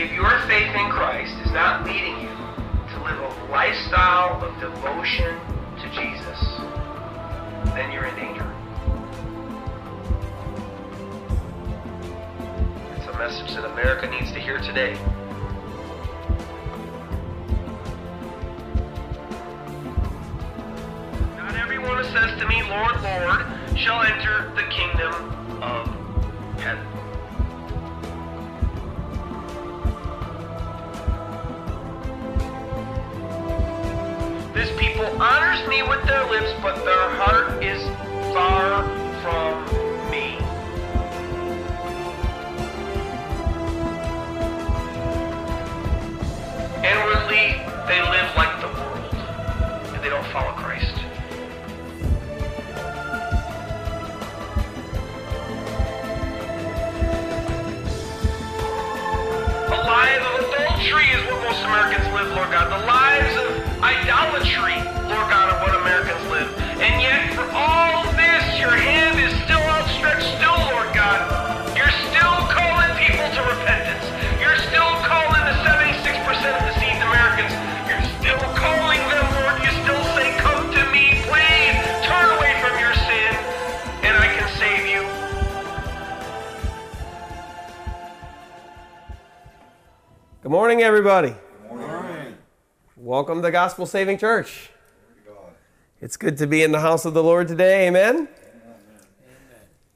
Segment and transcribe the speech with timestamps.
[0.00, 5.36] If your faith in Christ is not leading you to live a lifestyle of devotion
[5.82, 6.38] to Jesus,
[7.74, 8.46] then you're in danger.
[12.96, 14.94] It's a message that America needs to hear today.
[21.38, 25.97] Not everyone who says to me, Lord, Lord, shall enter the kingdom of
[35.20, 37.82] honors me with their lips, but their heart is
[38.32, 38.84] far
[39.22, 39.64] from
[40.10, 40.36] me.
[46.86, 49.14] Inwardly, they live like the world,
[49.94, 50.94] and they don't follow Christ.
[59.66, 62.70] A life of adultery is what most Americans live, Lord God.
[62.70, 64.76] The lives of idolatry,
[68.58, 71.22] your hand is still outstretched, still, Lord God.
[71.78, 74.02] You're still calling people to repentance.
[74.42, 77.54] You're still calling the 76% of deceived Americans.
[77.86, 79.62] You're still calling them, Lord.
[79.62, 81.78] You still say, Come to me, please.
[82.02, 83.30] Turn away from your sin,
[84.02, 85.06] and I can save you.
[90.42, 91.34] Good morning, everybody.
[92.96, 94.70] Welcome to Gospel Saving Church.
[96.00, 97.86] It's good to be in the house of the Lord today.
[97.86, 98.28] Amen.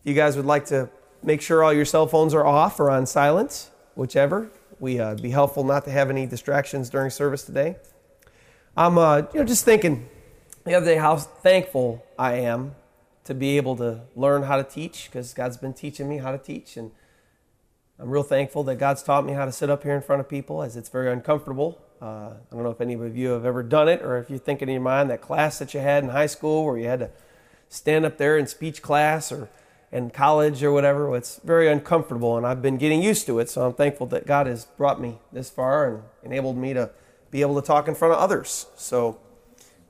[0.05, 0.91] You guys would like to
[1.22, 4.50] make sure all your cell phones are off or on silent, whichever.
[4.81, 7.77] We uh, be helpful not to have any distractions during service today.
[8.77, 10.09] I'm uh, you know just thinking
[10.64, 12.75] the other day how thankful I am
[13.25, 16.39] to be able to learn how to teach because God's been teaching me how to
[16.39, 16.91] teach and
[18.00, 20.28] I'm real thankful that God's taught me how to sit up here in front of
[20.28, 21.81] people as it's very uncomfortable.
[22.00, 24.41] Uh, I don't know if any of you have ever done it or if you're
[24.41, 26.99] thinking in your mind that class that you had in high school where you had
[26.99, 27.10] to
[27.69, 29.49] stand up there in speech class or
[29.92, 31.14] in college or whatever.
[31.14, 33.50] It's very uncomfortable and I've been getting used to it.
[33.50, 36.91] So I'm thankful that God has brought me this far and enabled me to
[37.30, 38.66] be able to talk in front of others.
[38.75, 39.20] So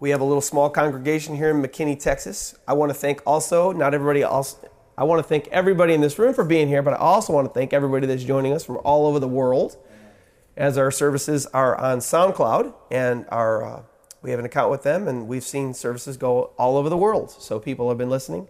[0.00, 2.58] we have a little small congregation here in McKinney, Texas.
[2.66, 4.56] I want to thank also, not everybody else,
[4.98, 7.48] I want to thank everybody in this room for being here, but I also want
[7.48, 9.76] to thank everybody that's joining us from all over the world
[10.56, 13.82] as our services are on SoundCloud and our, uh,
[14.20, 17.30] we have an account with them and we've seen services go all over the world.
[17.30, 18.48] So people have been listening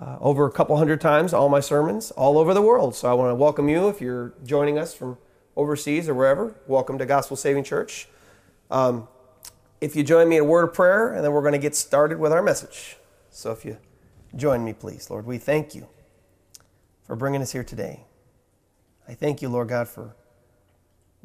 [0.00, 2.94] uh, over a couple hundred times, all my sermons all over the world.
[2.94, 5.18] So I want to welcome you if you're joining us from
[5.56, 6.54] overseas or wherever.
[6.66, 8.08] Welcome to Gospel Saving Church.
[8.70, 9.08] Um,
[9.80, 11.74] if you join me in a word of prayer, and then we're going to get
[11.74, 12.96] started with our message.
[13.30, 13.78] So if you
[14.34, 15.88] join me, please, Lord, we thank you
[17.04, 18.04] for bringing us here today.
[19.06, 20.16] I thank you, Lord God, for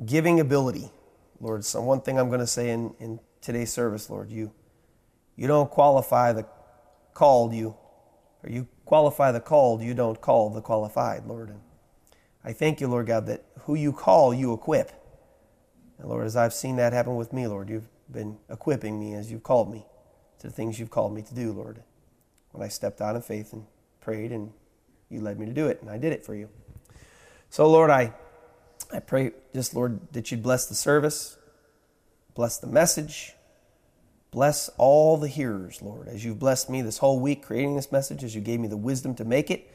[0.05, 0.91] giving ability.
[1.39, 4.51] Lord, so one thing I'm going to say in, in today's service, Lord, you,
[5.35, 6.45] you don't qualify the
[7.13, 7.75] called, you,
[8.43, 11.49] or you qualify the called, you don't call the qualified, Lord.
[11.49, 11.59] And
[12.43, 14.91] I thank you, Lord God, that who you call, you equip.
[15.97, 19.31] And Lord, as I've seen that happen with me, Lord, you've been equipping me as
[19.31, 19.85] you've called me
[20.39, 21.83] to the things you've called me to do, Lord.
[22.51, 23.65] When I stepped out in faith and
[23.99, 24.51] prayed, and
[25.09, 26.49] you led me to do it, and I did it for you.
[27.49, 28.13] So, Lord, I,
[28.91, 31.37] I pray just, Lord, that you'd bless the service,
[32.33, 33.33] bless the message,
[34.31, 38.23] bless all the hearers, Lord, as you've blessed me this whole week creating this message,
[38.23, 39.71] as you gave me the wisdom to make it.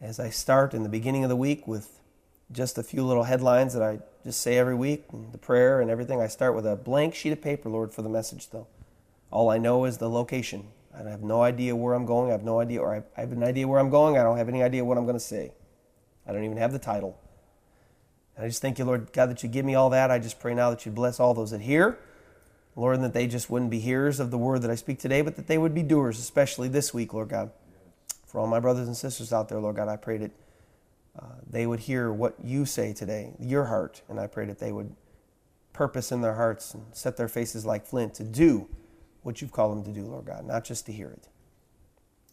[0.00, 2.00] As I start in the beginning of the week with
[2.50, 6.20] just a few little headlines that I just say every week, the prayer and everything.
[6.20, 8.66] I start with a blank sheet of paper, Lord, for the message, though.
[9.30, 10.68] All I know is the location.
[10.94, 12.30] I have no idea where I'm going.
[12.30, 14.16] I have no idea, or I I have an idea where I'm going.
[14.16, 15.52] I don't have any idea what I'm going to say.
[16.26, 17.18] I don't even have the title.
[18.36, 20.10] And I just thank you, Lord God, that you give me all that.
[20.10, 21.98] I just pray now that you bless all those that hear.
[22.78, 25.20] Lord, and that they just wouldn't be hearers of the word that I speak today,
[25.20, 27.50] but that they would be doers, especially this week, Lord God.
[28.24, 30.30] For all my brothers and sisters out there, Lord God, I pray that
[31.18, 34.70] uh, they would hear what you say today, your heart, and I pray that they
[34.70, 34.94] would
[35.72, 38.68] purpose in their hearts and set their faces like flint to do
[39.22, 41.26] what you've called them to do, Lord God, not just to hear it.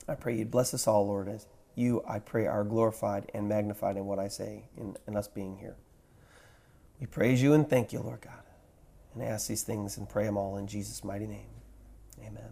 [0.08, 3.98] I pray you'd bless us all, Lord, as you, I pray, are glorified and magnified
[3.98, 5.76] in what I say in us being here.
[7.00, 8.44] We praise you and thank you, Lord God,
[9.16, 11.48] and ask these things and pray them all in Jesus' mighty name.
[12.20, 12.52] Amen.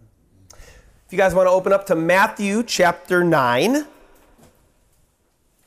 [0.52, 3.72] If you guys want to open up to Matthew chapter 9,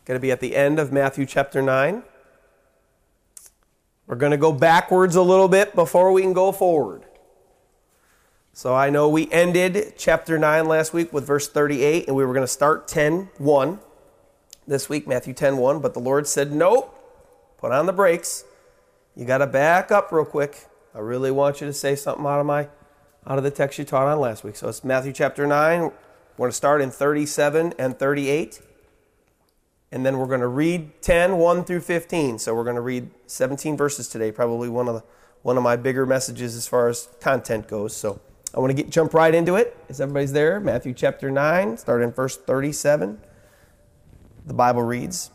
[0.08, 2.02] going to be at the end of Matthew chapter 9.
[4.08, 7.04] We're going to go backwards a little bit before we can go forward.
[8.54, 12.34] So I know we ended chapter 9 last week with verse 38, and we were
[12.34, 13.80] going to start 10 1
[14.66, 16.98] this week, Matthew 10 1, but the Lord said, Nope,
[17.58, 18.46] put on the brakes.
[19.14, 20.68] You got to back up real quick.
[20.98, 22.70] I really want you to say something out of my
[23.28, 24.56] out of the text you taught on last week.
[24.56, 25.82] So it's Matthew chapter 9.
[25.82, 25.92] We're
[26.38, 28.62] going to start in 37 and 38.
[29.92, 32.40] And then we're going to read 10, 1 through 15.
[32.40, 35.04] So we're going to read 17 verses today, probably one of the
[35.44, 37.96] one of my bigger messages as far as content goes.
[37.96, 38.20] So
[38.56, 39.78] I want to get jump right into it.
[39.90, 43.20] As everybody's there, Matthew chapter 9, start in verse 37.
[44.48, 45.30] The Bible reads,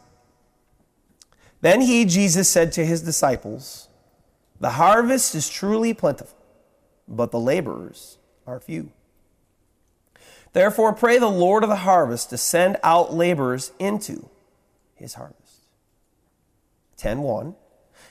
[1.61, 3.89] Then he, Jesus, said to his disciples,
[4.63, 6.39] The harvest is truly plentiful,
[7.09, 8.93] but the laborers are few.
[10.53, 14.29] Therefore, pray the Lord of the harvest to send out laborers into
[14.95, 15.65] his harvest.
[16.97, 17.57] 10 1.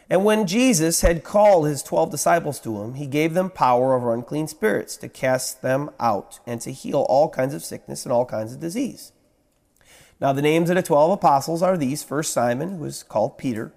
[0.09, 4.13] And when Jesus had called his twelve disciples to him, he gave them power over
[4.13, 8.25] unclean spirits to cast them out and to heal all kinds of sickness and all
[8.25, 9.13] kinds of disease.
[10.19, 13.71] Now, the names of the twelve apostles are these first Simon, who is called Peter,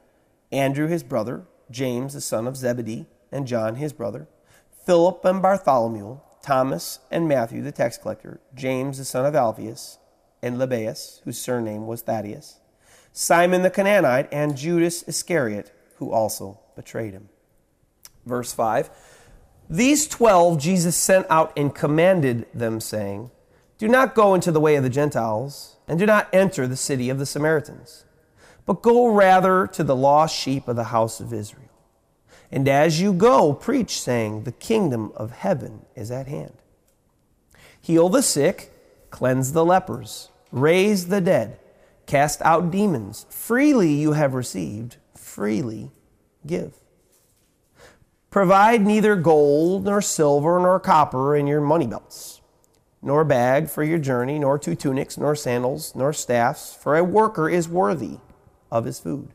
[0.51, 4.29] Andrew his brother, James the son of Zebedee, and John his brother,
[4.85, 9.99] Philip and Bartholomew, Thomas and Matthew the tax collector, James the son of Alphaeus,
[10.43, 12.61] and Lebbaeus, whose surname was Thaddeus,
[13.13, 17.29] Simon the Canaanite, and Judas Iscariot who also betrayed him.
[18.27, 18.91] Verse 5
[19.69, 23.31] These twelve Jesus sent out and commanded them, saying,
[23.79, 27.11] Do not go into the way of the Gentiles, and do not enter the city
[27.11, 28.04] of the Samaritans,
[28.67, 31.69] but go rather to the lost sheep of the house of Israel.
[32.51, 36.55] And as you go, preach, saying, The kingdom of heaven is at hand.
[37.81, 38.73] Heal the sick,
[39.11, 41.59] cleanse the lepers, raise the dead,
[42.07, 43.27] cast out demons.
[43.29, 45.91] Freely you have received freely
[46.47, 46.75] give.
[48.31, 52.41] Provide neither gold, nor silver, nor copper in your money belts,
[53.03, 57.49] nor bag for your journey, nor two tunics, nor sandals, nor staffs, for a worker
[57.49, 58.19] is worthy
[58.75, 59.29] of his food.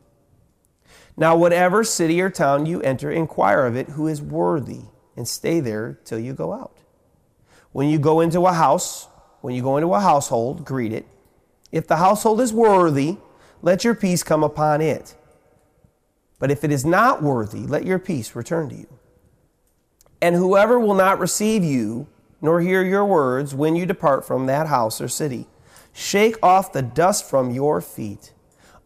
[1.16, 4.82] Now, whatever city or town you enter, inquire of it who is worthy,
[5.16, 6.76] and stay there till you go out.
[7.72, 9.08] When you go into a house,
[9.40, 11.06] when you go into a household, greet it.
[11.72, 13.16] If the household is worthy,
[13.62, 15.14] let your peace come upon it.
[16.38, 18.98] But if it is not worthy, let your peace return to you.
[20.20, 22.08] And whoever will not receive you,
[22.42, 25.46] nor hear your words when you depart from that house or city,
[25.92, 28.32] shake off the dust from your feet.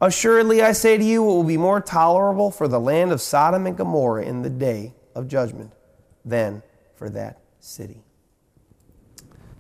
[0.00, 3.67] Assuredly, I say to you, it will be more tolerable for the land of Sodom
[3.67, 5.73] and Gomorrah in the day of judgment
[6.25, 6.62] than
[6.96, 8.02] for that city.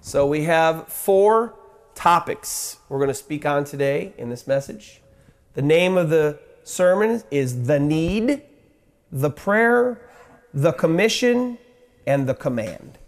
[0.00, 1.54] So we have four
[1.94, 5.00] topics we're going to speak on today in this message.
[5.54, 8.42] The name of the sermon is the need,
[9.12, 10.00] the prayer,
[10.52, 11.58] the commission,
[12.06, 12.98] and the command.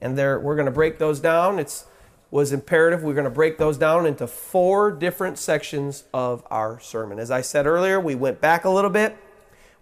[0.00, 1.58] And there, we're going to break those down.
[1.58, 1.84] It
[2.30, 3.02] was imperative.
[3.02, 7.18] We're going to break those down into four different sections of our sermon.
[7.18, 9.16] As I said earlier, we went back a little bit.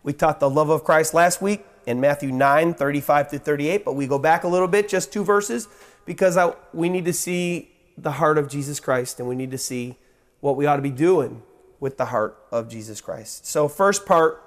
[0.03, 3.95] We taught the love of Christ last week in Matthew 9, 35 to 38, but
[3.95, 5.69] we go back a little bit, just two verses,
[6.05, 9.59] because I, we need to see the heart of Jesus Christ and we need to
[9.59, 9.97] see
[10.41, 11.43] what we ought to be doing
[11.81, 13.47] with the heart of Jesus Christ.
[13.47, 14.43] So, first part,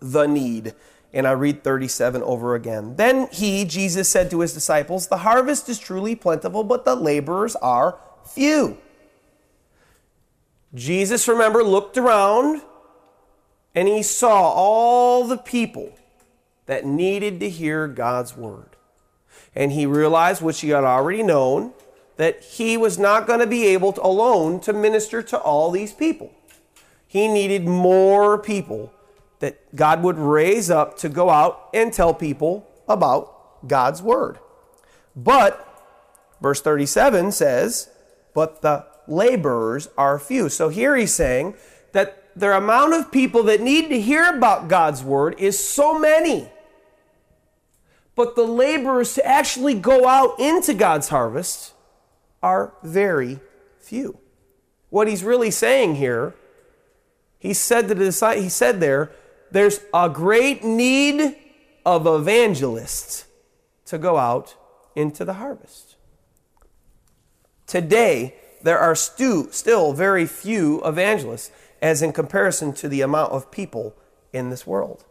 [0.00, 0.74] the need.
[1.14, 2.96] And I read 37 over again.
[2.96, 7.54] Then he, Jesus, said to his disciples, The harvest is truly plentiful, but the laborers
[7.56, 8.78] are few.
[10.74, 12.62] Jesus, remember, looked around
[13.74, 15.92] and he saw all the people
[16.66, 18.76] that needed to hear God's word.
[19.54, 21.72] And he realized, which he had already known,
[22.16, 25.92] that he was not going to be able to, alone to minister to all these
[25.92, 26.32] people.
[27.06, 28.92] He needed more people
[29.42, 34.38] that God would raise up to go out and tell people about God's word.
[35.16, 35.68] But,
[36.40, 37.90] verse 37 says,
[38.34, 40.48] but the laborers are few.
[40.48, 41.56] So here he's saying
[41.90, 46.48] that the amount of people that need to hear about God's word is so many.
[48.14, 51.74] But the laborers to actually go out into God's harvest
[52.44, 53.40] are very
[53.80, 54.20] few.
[54.88, 56.36] What he's really saying here
[57.42, 59.10] he said to the he said there,
[59.52, 61.36] there's a great need
[61.84, 63.26] of evangelists
[63.84, 64.56] to go out
[64.96, 65.96] into the harvest.
[67.66, 73.50] Today, there are stu- still very few evangelists, as in comparison to the amount of
[73.50, 73.94] people
[74.32, 75.04] in this world.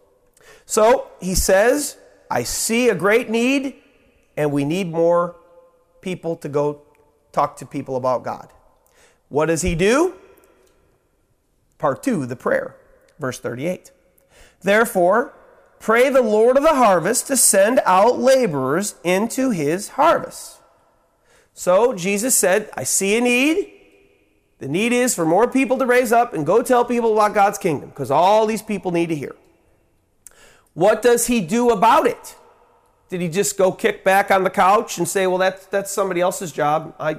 [0.66, 1.98] So he says,
[2.30, 3.76] I see a great need,
[4.38, 5.36] and we need more
[6.02, 6.82] people to go
[7.32, 8.50] talk to people about God.
[9.30, 10.16] What does he do?
[11.78, 12.76] Part two, the prayer,
[13.20, 13.92] verse 38.
[14.62, 15.34] Therefore,
[15.80, 20.60] pray the Lord of the harvest to send out laborers into his harvest.
[21.54, 23.74] So Jesus said, I see a need.
[24.60, 27.58] The need is for more people to raise up and go tell people about God's
[27.58, 29.36] kingdom because all these people need to hear.
[30.74, 32.36] What does he do about it?
[33.10, 36.22] Did he just go kick back on the couch and say, "Well, that's that's somebody
[36.22, 36.96] else's job.
[37.00, 37.18] I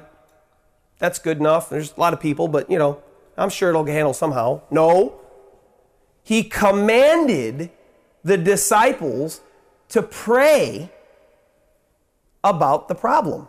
[0.97, 3.03] that's good enough." There's a lot of people, but you know,
[3.37, 4.61] I'm sure it'll get handled somehow.
[4.71, 5.19] No.
[6.23, 7.69] He commanded
[8.23, 9.41] the disciples
[9.89, 10.89] to pray
[12.43, 13.47] about the problem.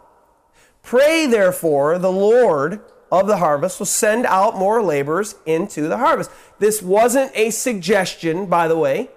[0.82, 6.30] Pray, therefore, the Lord of the harvest will send out more laborers into the harvest.
[6.58, 9.08] This wasn't a suggestion, by the way.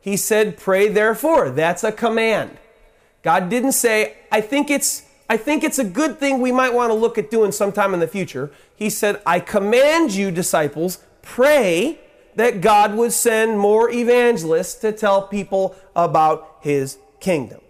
[0.00, 1.50] He said, Pray, therefore.
[1.50, 2.58] That's a command.
[3.22, 5.04] God didn't say, I think it's.
[5.30, 8.00] I think it's a good thing we might want to look at doing sometime in
[8.00, 8.50] the future.
[8.74, 12.00] He said, I command you, disciples, pray
[12.34, 17.60] that God would send more evangelists to tell people about his kingdom.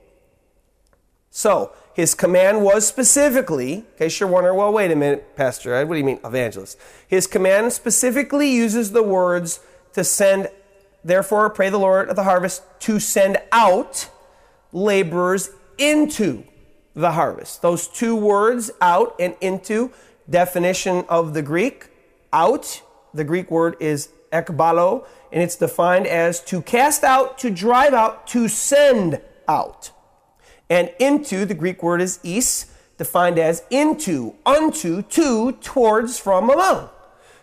[1.31, 5.89] So, his command was specifically, in case you're wondering, well, wait a minute, Pastor Ed,
[5.89, 6.79] what do you mean evangelist?
[7.07, 9.61] His command specifically uses the words
[9.93, 10.49] to send,
[11.05, 14.09] therefore, pray the Lord of the harvest to send out
[14.73, 16.45] laborers into
[16.95, 17.61] the harvest.
[17.61, 19.91] Those two words, out and into,
[20.29, 21.89] definition of the Greek,
[22.33, 27.93] out, the Greek word is ekbalo, and it's defined as to cast out, to drive
[27.93, 29.91] out, to send out.
[30.69, 32.67] And into, the Greek word is is,
[32.99, 36.89] defined as into, unto, to, towards, from, among.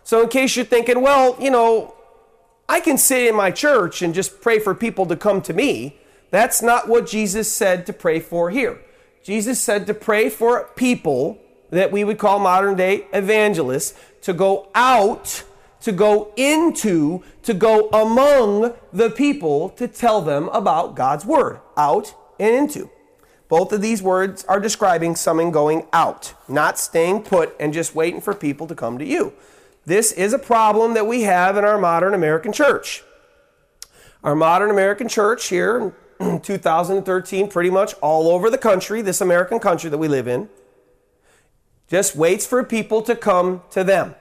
[0.03, 1.95] So, in case you're thinking, well, you know,
[2.67, 5.97] I can sit in my church and just pray for people to come to me,
[6.31, 8.79] that's not what Jesus said to pray for here.
[9.23, 11.39] Jesus said to pray for people
[11.71, 15.43] that we would call modern day evangelists to go out,
[15.81, 21.59] to go into, to go among the people to tell them about God's word.
[21.77, 22.89] Out and into.
[23.47, 28.21] Both of these words are describing someone going out, not staying put and just waiting
[28.21, 29.33] for people to come to you.
[29.85, 33.03] This is a problem that we have in our modern American church.
[34.23, 39.59] Our modern American church here in 2013, pretty much all over the country, this American
[39.59, 40.49] country that we live in,
[41.87, 44.13] just waits for people to come to them.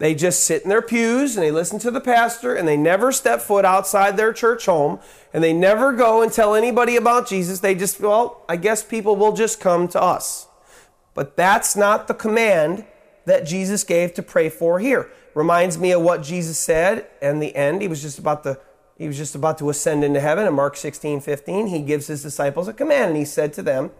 [0.00, 3.12] They just sit in their pews and they listen to the pastor and they never
[3.12, 4.98] step foot outside their church home
[5.34, 7.60] and they never go and tell anybody about Jesus.
[7.60, 10.48] They just, well, I guess people will just come to us.
[11.12, 12.86] But that's not the command
[13.26, 15.10] that Jesus gave to pray for here.
[15.34, 17.82] Reminds me of what Jesus said in the end.
[17.82, 18.58] He was just about to
[18.96, 21.68] he was just about to ascend into heaven in Mark 16, 15.
[21.68, 23.92] He gives his disciples a command and he said to them,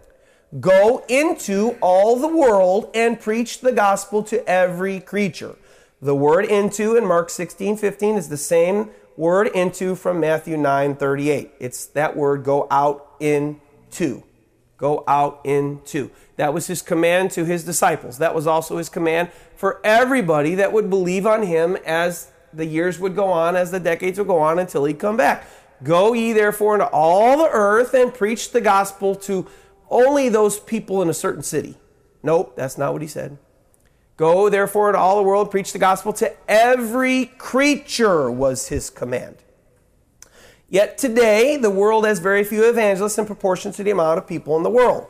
[0.59, 5.55] Go into all the world and preach the gospel to every creature.
[6.01, 10.95] The word into in Mark 16, 15 is the same word into from Matthew 9,
[10.95, 11.51] 38.
[11.59, 14.23] It's that word go out into.
[14.77, 16.09] Go out into.
[16.37, 18.17] That was his command to his disciples.
[18.17, 22.97] That was also his command for everybody that would believe on him as the years
[22.97, 25.47] would go on, as the decades would go on until he'd come back.
[25.83, 29.45] Go ye therefore into all the earth and preach the gospel to
[29.91, 31.77] only those people in a certain city.
[32.23, 33.37] Nope, that's not what he said.
[34.21, 39.37] Go therefore into all the world, preach the gospel to every creature, was his command.
[40.69, 44.55] Yet today, the world has very few evangelists in proportion to the amount of people
[44.57, 45.07] in the world.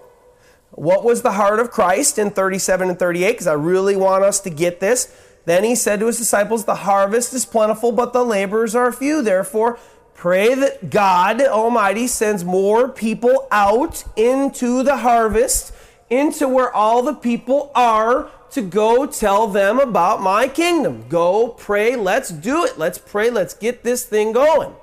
[0.69, 3.31] What was the heart of Christ in 37 and 38?
[3.33, 5.13] Because I really want us to get this.
[5.43, 9.21] Then he said to his disciples, The harvest is plentiful, but the laborers are few.
[9.21, 9.77] Therefore,
[10.13, 15.73] pray that God Almighty sends more people out into the harvest,
[16.09, 21.07] into where all the people are to go tell them about my kingdom.
[21.09, 22.77] Go pray, let's do it.
[22.77, 24.75] Let's pray, let's get this thing going.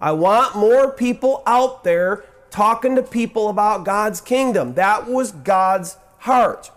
[0.00, 4.74] I want more people out there talking to people about God's kingdom.
[4.74, 6.70] That was God's heart.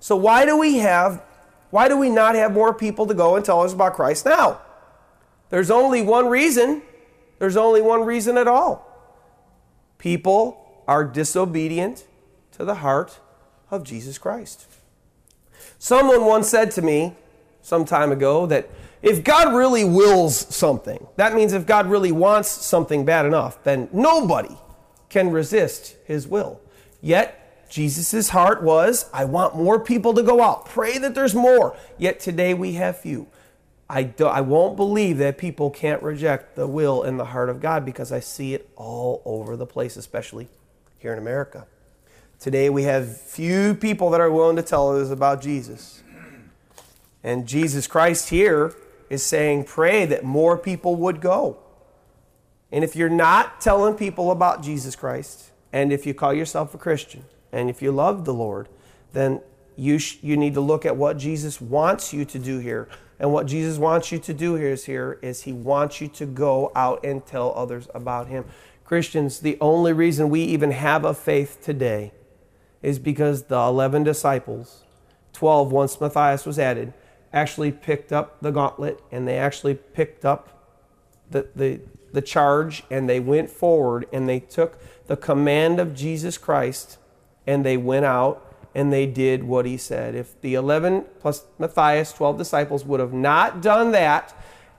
[0.00, 1.22] So why do we have
[1.70, 4.60] why do we not have more people to go and tell us about Christ now?
[5.48, 6.82] There's only one reason.
[7.38, 8.86] There's only one reason at all.
[9.96, 12.06] People are disobedient
[12.52, 13.20] to the heart
[13.70, 14.66] of Jesus Christ.
[15.82, 17.12] Someone once said to me
[17.60, 18.70] some time ago that
[19.02, 23.88] if God really wills something, that means if God really wants something bad enough, then
[23.92, 24.56] nobody
[25.08, 26.60] can resist his will.
[27.00, 30.66] Yet, Jesus' heart was, I want more people to go out.
[30.66, 31.76] Pray that there's more.
[31.98, 33.26] Yet today we have few.
[33.90, 37.60] I, do, I won't believe that people can't reject the will and the heart of
[37.60, 40.48] God because I see it all over the place, especially
[41.00, 41.66] here in America.
[42.42, 46.02] Today we have few people that are willing to tell us about Jesus.
[47.22, 48.74] And Jesus Christ here
[49.08, 51.58] is saying, pray that more people would go.
[52.72, 56.78] And if you're not telling people about Jesus Christ, and if you call yourself a
[56.78, 58.68] Christian, and if you love the Lord,
[59.12, 59.40] then
[59.76, 62.88] you, sh- you need to look at what Jesus wants you to do here.
[63.20, 66.26] And what Jesus wants you to do here is here is he wants you to
[66.26, 68.46] go out and tell others about him.
[68.84, 72.10] Christians, the only reason we even have a faith today
[72.82, 74.82] is because the 11 disciples,
[75.32, 76.92] 12 once Matthias was added,
[77.32, 80.48] actually picked up the gauntlet and they actually picked up
[81.30, 81.80] the, the,
[82.12, 86.98] the charge and they went forward and they took the command of Jesus Christ
[87.46, 90.14] and they went out and they did what he said.
[90.14, 94.34] If the 11 plus Matthias, 12 disciples, would have not done that,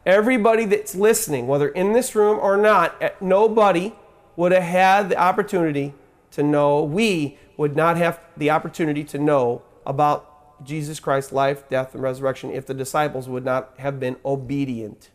[0.06, 3.94] everybody that's listening, whether in this room or not, eh, nobody
[4.36, 5.94] would have had the opportunity
[6.34, 11.94] to know, we would not have the opportunity to know about Jesus Christ's life, death,
[11.94, 15.10] and resurrection if the disciples would not have been obedient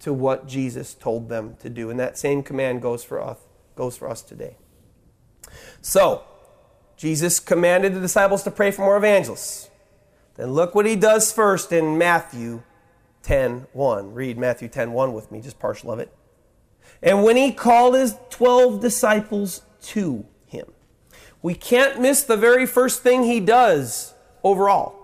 [0.00, 1.90] to what Jesus told them to do.
[1.90, 3.38] And that same command goes for us,
[3.74, 4.56] goes for us today.
[5.80, 6.22] So,
[6.96, 9.70] Jesus commanded the disciples to pray for more evangelists.
[10.36, 12.62] Then look what he does first in Matthew
[13.22, 14.14] 10 1.
[14.14, 16.12] Read Matthew 10 1 with me, just partial of it.
[17.02, 20.66] And when he called his 12 disciples to him,
[21.42, 24.94] we can't miss the very first thing he does overall.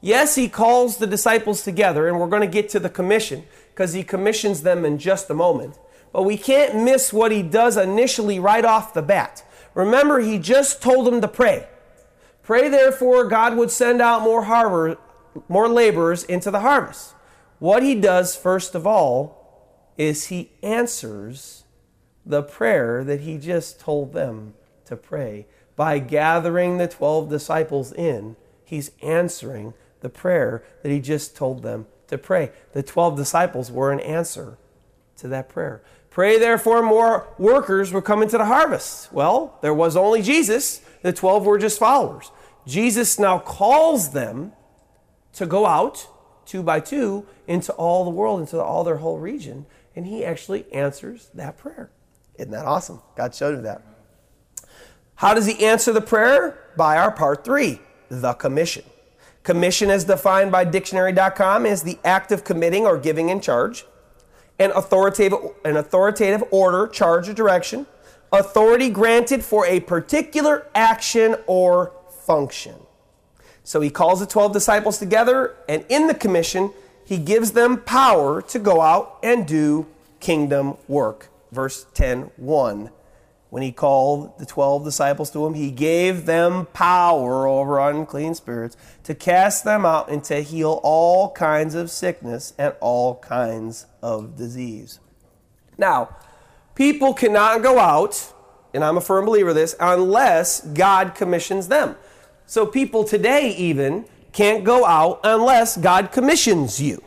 [0.00, 3.94] Yes, he calls the disciples together, and we're going to get to the commission because
[3.94, 5.78] he commissions them in just a moment.
[6.12, 9.42] But we can't miss what he does initially right off the bat.
[9.74, 11.66] Remember, he just told them to pray.
[12.42, 14.98] Pray, therefore, God would send out more, harbor,
[15.48, 17.14] more laborers into the harvest.
[17.58, 21.63] What he does, first of all, is he answers
[22.26, 24.54] the prayer that he just told them
[24.86, 25.46] to pray.
[25.76, 31.86] By gathering the 12 disciples in, he's answering the prayer that he just told them
[32.08, 32.52] to pray.
[32.72, 34.58] The 12 disciples were an answer
[35.16, 35.82] to that prayer.
[36.10, 39.12] Pray therefore more workers will come into the harvest.
[39.12, 42.30] Well, there was only Jesus, the 12 were just followers.
[42.66, 44.52] Jesus now calls them
[45.32, 46.06] to go out
[46.46, 50.70] two by two into all the world, into all their whole region, and he actually
[50.72, 51.90] answers that prayer.
[52.36, 53.00] Isn't that awesome?
[53.16, 53.82] God showed him that.
[55.16, 56.58] How does he answer the prayer?
[56.76, 58.84] By our part three, the commission.
[59.44, 63.84] Commission, as defined by dictionary.com, is the act of committing or giving in charge
[64.58, 67.86] an authoritative, an authoritative order, charge, or direction,
[68.32, 71.92] authority granted for a particular action or
[72.24, 72.74] function.
[73.64, 76.70] So he calls the 12 disciples together, and in the commission,
[77.04, 79.86] he gives them power to go out and do
[80.20, 81.28] kingdom work.
[81.54, 82.90] Verse 10 1
[83.54, 88.76] when he called the 12 disciples to him, he gave them power over unclean spirits
[89.04, 94.34] to cast them out and to heal all kinds of sickness and all kinds of
[94.34, 94.98] disease.
[95.78, 96.16] Now,
[96.74, 98.32] people cannot go out,
[98.74, 101.94] and I'm a firm believer of this, unless God commissions them.
[102.46, 107.00] So people today even can't go out unless God commissions you.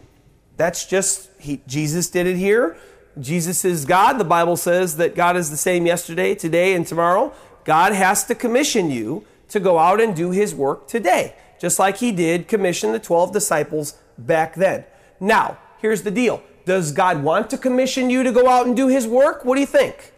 [0.55, 2.77] That's just, he, Jesus did it here.
[3.19, 4.13] Jesus is God.
[4.13, 7.33] The Bible says that God is the same yesterday, today, and tomorrow.
[7.63, 11.97] God has to commission you to go out and do his work today, just like
[11.97, 14.85] he did commission the 12 disciples back then.
[15.19, 16.41] Now, here's the deal.
[16.65, 19.45] Does God want to commission you to go out and do his work?
[19.45, 20.13] What do you think?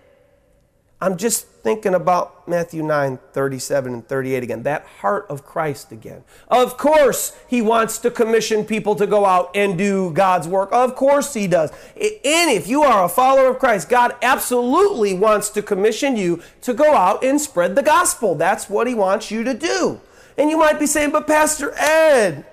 [1.02, 6.26] I'm just thinking about Matthew 9, 37 and 38 again, that heart of Christ again.
[6.50, 10.70] Of course, he wants to commission people to go out and do God's work.
[10.74, 11.72] Of course, he does.
[11.96, 16.74] And if you are a follower of Christ, God absolutely wants to commission you to
[16.74, 18.36] go out and spread the gospel.
[18.36, 20.02] That's what he wants you to do.
[20.38, 22.46] And you might be saying, but Pastor Ed,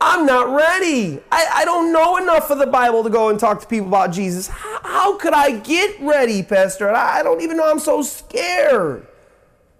[0.00, 1.20] I'm not ready.
[1.32, 4.12] I, I don't know enough of the Bible to go and talk to people about
[4.12, 4.46] Jesus.
[4.46, 6.90] How, how could I get ready, Pastor?
[6.90, 7.68] I, I don't even know.
[7.68, 9.06] I'm so scared.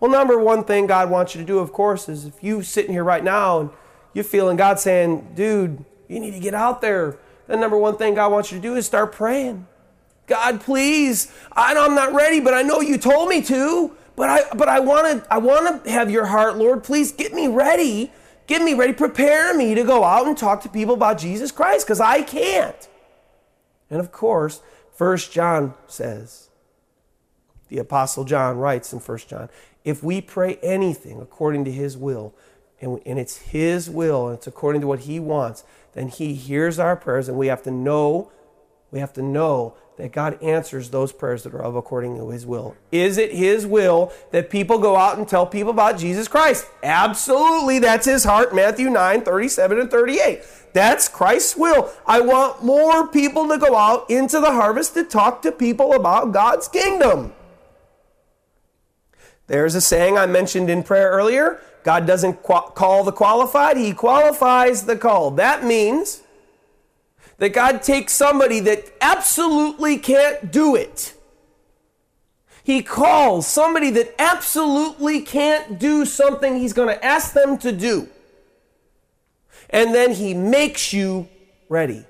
[0.01, 2.93] Well, number one thing God wants you to do, of course, is if you're sitting
[2.93, 3.71] here right now and
[4.13, 7.19] you're feeling God saying, dude, you need to get out there.
[7.47, 9.67] Then number one thing God wants you to do is start praying.
[10.27, 13.97] God, please, I know I'm not ready, but I know you told me to.
[14.15, 16.83] But I but I want to I want to have your heart, Lord.
[16.83, 18.11] Please get me ready
[18.49, 21.87] Get me ready, prepare me to go out and talk to people about Jesus Christ
[21.87, 22.89] because I can't.
[23.91, 26.49] And of course, First John says,
[27.69, 29.51] the Apostle John writes in First John,
[29.85, 32.35] if we pray anything according to his will,
[32.81, 36.79] and, and it's his will, and it's according to what he wants, then he hears
[36.79, 38.33] our prayers, and we have to know,
[38.91, 42.47] we have to know that God answers those prayers that are of according to His
[42.47, 42.77] will.
[42.93, 46.67] Is it His will that people go out and tell people about Jesus Christ?
[46.83, 48.55] Absolutely, that's His heart.
[48.55, 50.41] Matthew 9, 37 and 38.
[50.73, 51.91] That's Christ's will.
[52.07, 56.33] I want more people to go out into the harvest to talk to people about
[56.33, 57.33] God's kingdom.
[59.49, 64.85] There's a saying I mentioned in prayer earlier God doesn't call the qualified, He qualifies
[64.85, 65.39] the called.
[65.39, 66.23] That means
[67.39, 71.15] that God takes somebody that absolutely can't do it.
[72.63, 78.09] He calls somebody that absolutely can't do something He's going to ask them to do.
[79.71, 81.29] And then He makes you
[81.69, 82.05] ready.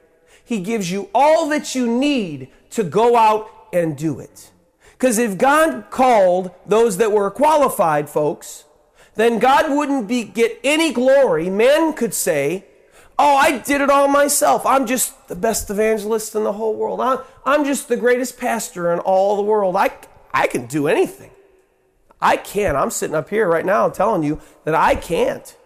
[0.45, 4.51] He gives you all that you need to go out and do it.
[4.93, 8.65] Because if God called those that were qualified folks,
[9.15, 11.51] then God wouldn't be, get any glory.
[11.51, 12.65] Men could say,
[13.19, 14.65] Oh, I did it all myself.
[14.65, 17.01] I'm just the best evangelist in the whole world.
[17.01, 19.75] I'm, I'm just the greatest pastor in all the world.
[19.75, 19.91] I,
[20.33, 21.31] I can do anything.
[22.21, 22.77] I can.
[22.77, 25.57] I'm sitting up here right now telling you that I can't.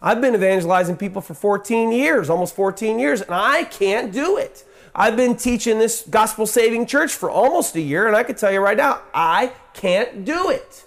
[0.00, 4.64] I've been evangelizing people for 14 years, almost 14 years, and I can't do it.
[4.94, 8.52] I've been teaching this gospel saving church for almost a year, and I can tell
[8.52, 10.84] you right now, I can't do it.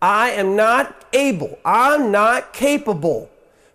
[0.00, 1.58] I am not able.
[1.64, 3.30] I'm not capable.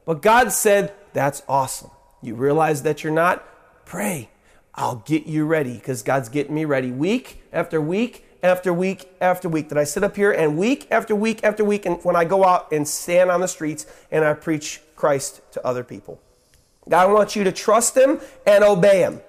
[0.06, 1.92] But God said, That's awesome.
[2.24, 3.46] You realize that you're not?
[3.86, 4.30] Pray.
[4.74, 9.50] I'll get you ready because God's getting me ready week after week after week after
[9.50, 9.70] week.
[9.70, 12.44] That I sit up here and week after week after week, and when I go
[12.46, 16.20] out and stand on the streets and I preach Christ to other people.
[16.90, 19.22] God wants you to trust Him and obey Him.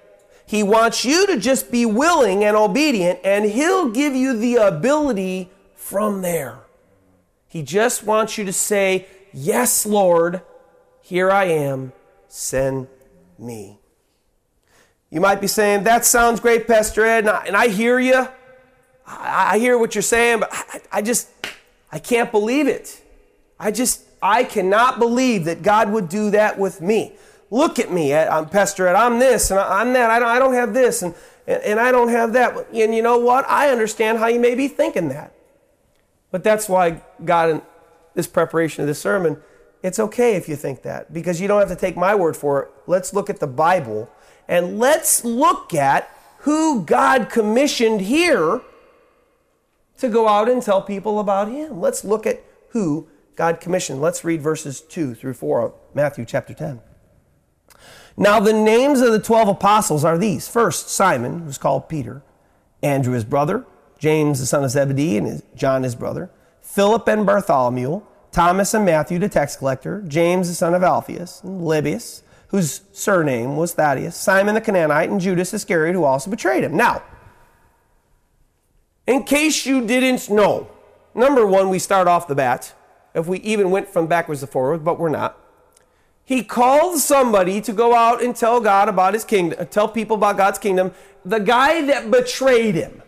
[0.47, 5.49] He wants you to just be willing and obedient, and He'll give you the ability
[5.73, 6.59] from there.
[7.47, 10.41] He just wants you to say, Yes, Lord,
[11.01, 11.93] here I am,
[12.27, 12.87] send
[13.37, 13.79] me.
[15.09, 18.27] You might be saying, That sounds great, Pastor Ed, and I, and I hear you.
[19.07, 21.29] I, I, hear what you're saying, but I, I just,
[21.91, 23.01] I can't believe it.
[23.59, 27.13] I just, I cannot believe that God would do that with me
[27.49, 30.53] look at me, I'm Pastor Ed, I'm this and I'm that, I don't, I don't
[30.53, 31.13] have this and,
[31.47, 32.67] and, and I don't have that.
[32.73, 33.45] And you know what?
[33.47, 35.33] I understand how you may be thinking that.
[36.31, 37.61] But that's why God, in
[38.13, 39.41] this preparation of this sermon,
[39.85, 42.63] it's okay if you think that because you don't have to take my word for
[42.63, 42.71] it.
[42.87, 44.09] Let's look at the Bible
[44.47, 48.61] and let's look at who God commissioned here
[49.97, 51.79] to go out and tell people about Him.
[51.79, 54.01] Let's look at who God commissioned.
[54.01, 56.81] Let's read verses 2 through 4 of Matthew chapter 10.
[58.17, 62.23] Now, the names of the 12 apostles are these first, Simon, who's called Peter,
[62.81, 63.65] Andrew, his brother,
[63.99, 68.01] James, the son of Zebedee, and John, his brother, Philip and Bartholomew,
[68.35, 73.55] Thomas and Matthew, the tax collector, James, the son of Alphaeus, and Lebbaeus, whose surname
[73.55, 76.75] was Thaddeus, Simon the Canaanite, and Judas Iscariot, who also betrayed him.
[76.75, 77.01] Now,
[79.07, 80.67] in case you didn't know,
[81.13, 82.73] number one, we start off the bat,
[83.13, 85.39] if we even went from backwards to forward, but we're not.
[86.25, 90.35] He called somebody to go out and tell God about his kingdom, tell people about
[90.35, 90.91] God's kingdom.
[91.23, 93.01] The guy that betrayed him.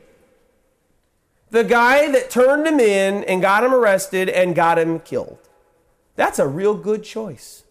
[1.49, 5.39] The guy that turned him in and got him arrested and got him killed.
[6.15, 7.63] That's a real good choice.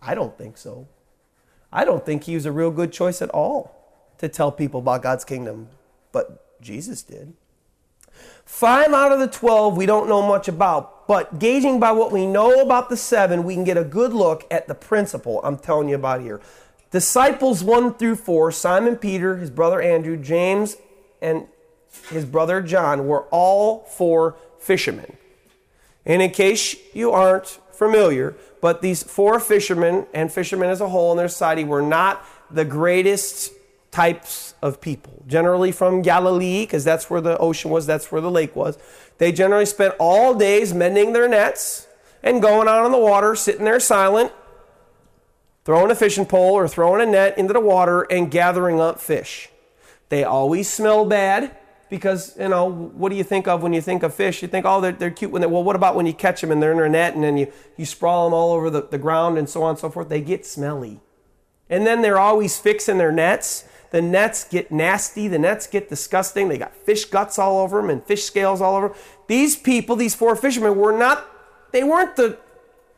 [0.00, 0.86] I don't think so.
[1.72, 3.74] I don't think he was a real good choice at all
[4.18, 5.68] to tell people about God's kingdom,
[6.12, 7.34] but Jesus did.
[8.44, 12.26] Five out of the 12 we don't know much about, but gauging by what we
[12.26, 15.88] know about the seven, we can get a good look at the principle I'm telling
[15.88, 16.40] you about here.
[16.90, 20.76] Disciples 1 through 4, Simon Peter, his brother Andrew, James,
[21.20, 21.48] and
[22.10, 25.16] his brother John were all four fishermen.
[26.04, 31.12] And in case you aren't familiar, but these four fishermen and fishermen as a whole
[31.12, 33.52] in their society were not the greatest
[33.90, 38.30] types of people, generally from Galilee, because that's where the ocean was, that's where the
[38.30, 38.78] lake was.
[39.18, 41.86] They generally spent all days mending their nets
[42.22, 44.32] and going out on the water, sitting there silent,
[45.64, 49.48] throwing a fishing pole or throwing a net into the water and gathering up fish.
[50.08, 51.56] They always smell bad
[51.88, 54.42] because, you know, what do you think of when you think of fish?
[54.42, 56.50] You think, oh, they're, they're cute when they, well, what about when you catch them
[56.50, 58.98] and they're in their net and then you, you sprawl them all over the, the
[58.98, 60.08] ground and so on and so forth?
[60.08, 61.00] They get smelly.
[61.70, 66.48] And then they're always fixing their nets the nets get nasty, the nets get disgusting.
[66.48, 68.88] They got fish guts all over them and fish scales all over.
[68.88, 68.98] Them.
[69.26, 71.26] These people, these four fishermen, were not,
[71.72, 72.38] they weren't the,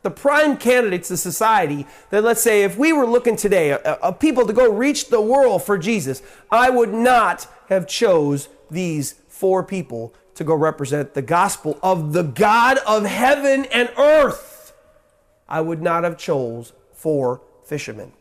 [0.01, 4.47] the prime candidates of society that, let's say, if we were looking today, of people
[4.47, 6.21] to go reach the world for Jesus,
[6.51, 12.23] I would not have chose these four people to go represent the gospel of the
[12.23, 14.73] God of heaven and earth.
[15.47, 18.13] I would not have chose four fishermen.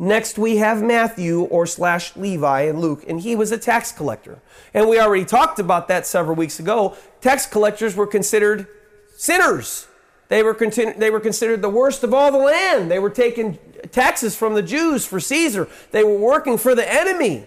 [0.00, 4.38] Next, we have Matthew or slash Levi and Luke, and he was a tax collector.
[4.72, 6.96] And we already talked about that several weeks ago.
[7.20, 8.68] Tax collectors were considered
[9.16, 9.88] sinners.
[10.28, 12.90] They were, they were considered the worst of all the land.
[12.90, 13.58] They were taking
[13.90, 15.68] taxes from the Jews for Caesar.
[15.90, 17.46] They were working for the enemy.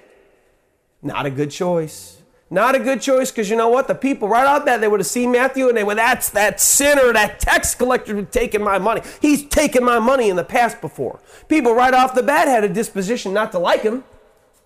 [1.01, 2.21] Not a good choice.
[2.49, 3.87] Not a good choice because you know what?
[3.87, 6.59] The people right out there, they would have seen Matthew and they would, that's that
[6.59, 9.01] sinner, that tax collector who's taking my money.
[9.21, 11.21] He's taken my money in the past before.
[11.47, 14.03] People right off the bat had a disposition not to like him.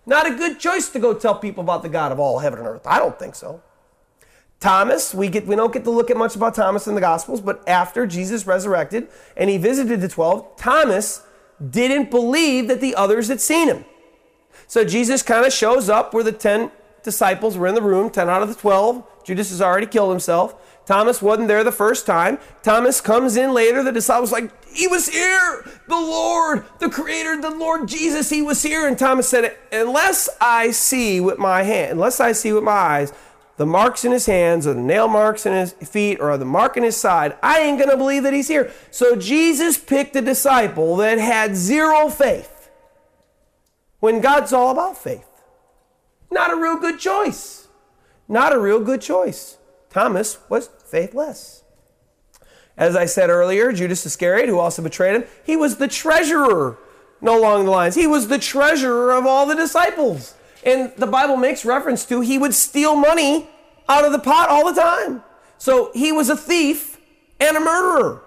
[0.08, 2.68] Not a good choice to go tell people about the God of all heaven and
[2.68, 2.88] earth.
[2.88, 3.62] I don't think so.
[4.60, 7.42] Thomas, we get we don't get to look at much about Thomas in the Gospels,
[7.42, 11.22] but after Jesus resurrected and he visited the 12, Thomas
[11.70, 13.86] didn't believe that the others had seen him.
[14.68, 16.72] So Jesus kind of shows up where the 10
[17.04, 19.24] disciples were in the room, 10 out of the 12.
[19.24, 20.56] Judas has already killed himself.
[20.86, 22.38] Thomas wasn't there the first time.
[22.62, 23.84] Thomas comes in later.
[23.84, 25.68] The disciples like, he was here.
[25.88, 28.88] The Lord, the Creator, the Lord Jesus, he was here.
[28.88, 33.14] And Thomas said, unless I see with my hand, unless I see with my eyes
[33.58, 36.78] the marks in his hands or the nail marks in his feet or the mark
[36.78, 38.72] in his side, I ain't going to believe that he's here.
[38.92, 42.55] So Jesus picked a disciple that had zero faith
[44.06, 45.28] when God's all about faith.
[46.30, 47.68] Not a real good choice.
[48.28, 49.58] Not a real good choice.
[49.90, 51.64] Thomas was faithless.
[52.78, 56.78] As I said earlier, Judas Iscariot, who also betrayed him, he was the treasurer,
[57.20, 57.96] no along the lines.
[57.96, 60.36] He was the treasurer of all the disciples.
[60.64, 63.50] And the Bible makes reference to he would steal money
[63.90, 65.24] out of the pot all the time.
[65.58, 67.00] So he was a thief
[67.40, 68.22] and a murderer.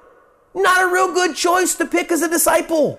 [0.56, 2.98] Not a real good choice to pick as a disciple.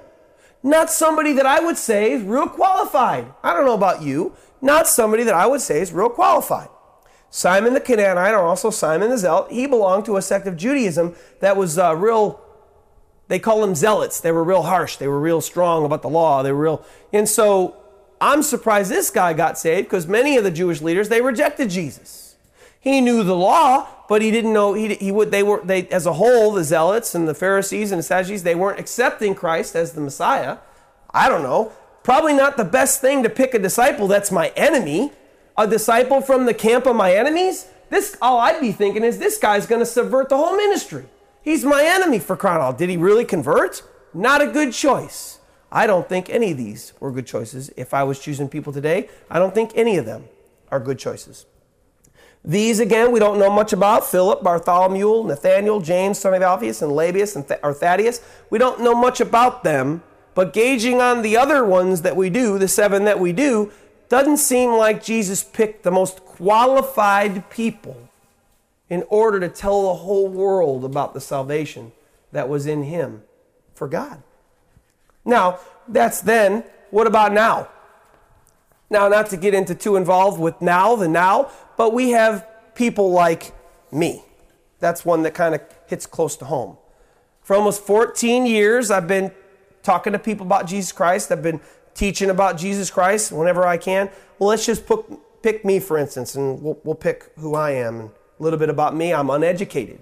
[0.62, 3.32] Not somebody that I would say is real qualified.
[3.44, 4.34] I don't know about you.
[4.62, 6.68] Not somebody that I would say is real qualified.
[7.30, 11.16] Simon the Canaanite, or also Simon the Zealot, he belonged to a sect of Judaism
[11.42, 12.42] that was uh, real,
[13.28, 14.20] they call them zealots.
[14.20, 14.98] They were real harsh.
[14.98, 16.42] They were real strong about the law.
[16.42, 16.86] They were real.
[17.14, 17.78] And so
[18.20, 22.36] I'm surprised this guy got saved because many of the Jewish leaders, they rejected Jesus.
[22.80, 26.08] He knew the law, but he didn't know, he, he would, they were, they, as
[26.08, 29.94] a whole, the Zealots and the Pharisees and the Sadducees, they weren't accepting Christ as
[29.94, 30.58] the Messiah.
[31.12, 31.72] I don't know.
[32.02, 35.12] Probably not the best thing to pick a disciple that's my enemy.
[35.56, 37.68] A disciple from the camp of my enemies?
[37.92, 41.06] This, all I'd be thinking is this guy's going to subvert the whole ministry.
[41.44, 42.80] He's my enemy for crying out.
[42.80, 43.84] Did he really convert?
[44.14, 45.38] Not a good choice.
[45.72, 47.72] I don't think any of these were good choices.
[47.78, 50.26] If I was choosing people today, I don't think any of them
[50.72, 51.46] are good choices.
[52.44, 56.92] These, again, we don't know much about Philip, Bartholomew, Nathaniel, James, son of Alphaeus, and
[56.92, 58.22] Lebbaeus, and Th- or Thaddeus.
[58.50, 60.04] We don't know much about them,
[60.36, 63.72] but gauging on the other ones that we do, the seven that we do,
[64.08, 68.10] doesn't seem like Jesus picked the most qualified people
[68.90, 71.92] in order to tell the whole world about the salvation
[72.32, 73.24] that was in him
[73.76, 74.24] for God.
[75.26, 76.64] Now, that's then.
[76.90, 77.68] What about now?
[78.90, 83.10] Now, not to get into too involved with now, the now, but we have people
[83.10, 83.54] like
[83.90, 84.22] me.
[84.80, 86.76] That's one that kind of hits close to home.
[87.42, 89.32] For almost 14 years, I've been
[89.82, 91.32] talking to people about Jesus Christ.
[91.32, 91.62] I've been
[91.94, 94.10] teaching about Jesus Christ whenever I can.
[94.40, 95.06] Well, let's just put,
[95.42, 98.02] pick me, for instance, and we'll, we'll pick who I am.
[98.02, 100.02] And a little bit about me I'm uneducated,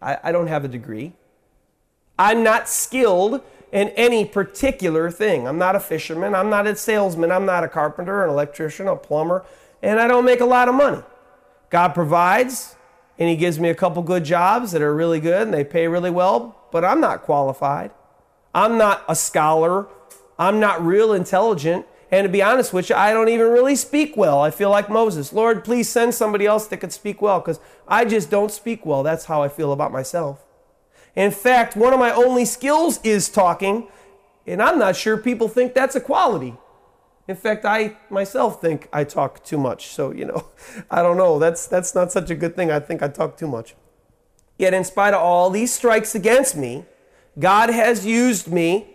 [0.00, 1.12] I, I don't have a degree.
[2.16, 5.48] I'm not skilled in any particular thing.
[5.48, 8.94] I'm not a fisherman, I'm not a salesman, I'm not a carpenter, an electrician, a
[8.94, 9.44] plumber,
[9.82, 11.02] and I don't make a lot of money.
[11.76, 12.74] God provides,
[13.18, 15.86] and He gives me a couple good jobs that are really good and they pay
[15.88, 17.90] really well, but I'm not qualified.
[18.54, 19.86] I'm not a scholar.
[20.38, 21.84] I'm not real intelligent.
[22.10, 24.40] And to be honest with you, I don't even really speak well.
[24.40, 25.34] I feel like Moses.
[25.34, 29.02] Lord, please send somebody else that could speak well because I just don't speak well.
[29.02, 30.46] That's how I feel about myself.
[31.14, 33.88] In fact, one of my only skills is talking,
[34.46, 36.56] and I'm not sure people think that's a quality.
[37.28, 39.88] In fact, I myself think I talk too much.
[39.88, 40.46] So, you know,
[40.90, 41.38] I don't know.
[41.38, 42.70] That's that's not such a good thing.
[42.70, 43.74] I think I talk too much.
[44.58, 46.84] Yet in spite of all these strikes against me,
[47.38, 48.86] God has used me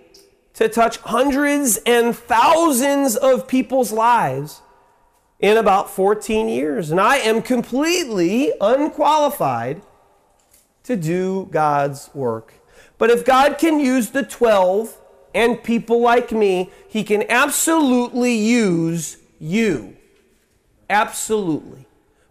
[0.54, 4.62] to touch hundreds and thousands of people's lives
[5.40, 6.92] in about 14 years.
[6.92, 9.82] And I am completely unqualified
[10.84, 12.54] to do God's work.
[12.98, 14.98] But if God can use the 12
[15.34, 19.96] and people like me, He can absolutely use you.
[20.90, 21.86] Absolutely.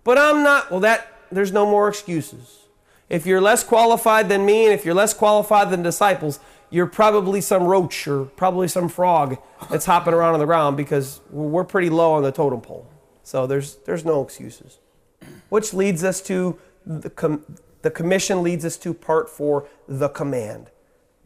[0.05, 2.59] But I'm not, well, that, there's no more excuses.
[3.09, 6.39] If you're less qualified than me and if you're less qualified than disciples,
[6.71, 9.39] you're probably some roach or probably some frog
[9.71, 12.87] that's hopping around on the ground because we're pretty low on the totem pole.
[13.25, 14.79] So there's, there's no excuses.
[15.49, 17.45] Which leads us to the, com-
[17.83, 20.71] the commission leads us to part four, the command,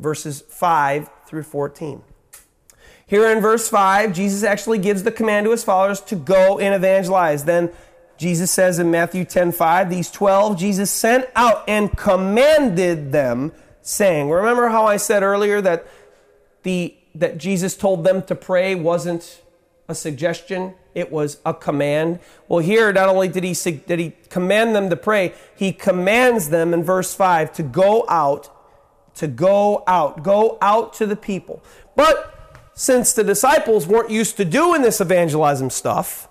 [0.04, 2.02] verses 5 through 14.
[3.06, 6.74] Here in verse 5, Jesus actually gives the command to his followers to go and
[6.74, 7.44] evangelize.
[7.44, 7.70] Then
[8.16, 14.30] Jesus says in Matthew 10 5, these 12 Jesus sent out and commanded them, saying,
[14.30, 15.86] Remember how I said earlier that,
[16.62, 19.42] the, that Jesus told them to pray wasn't
[19.88, 22.20] a suggestion, it was a command.
[22.48, 26.72] Well, here not only did he did he command them to pray, he commands them
[26.72, 28.48] in verse 5 to go out,
[29.16, 31.62] to go out, go out to the people.
[31.96, 32.30] But
[32.74, 36.28] since the disciples weren't used to doing this evangelism stuff,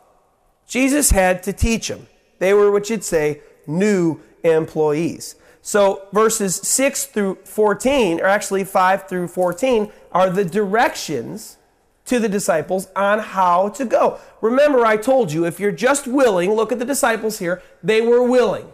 [0.67, 2.07] Jesus had to teach them.
[2.39, 5.35] They were what you'd say new employees.
[5.61, 11.57] So verses 6 through 14, or actually 5 through 14, are the directions
[12.05, 14.19] to the disciples on how to go.
[14.41, 18.21] Remember, I told you, if you're just willing, look at the disciples here, they were
[18.21, 18.67] willing.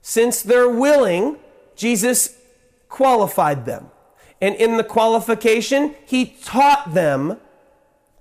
[0.00, 1.38] Since they're willing,
[1.74, 2.37] Jesus
[2.88, 3.90] qualified them.
[4.40, 7.38] And in the qualification, he taught them,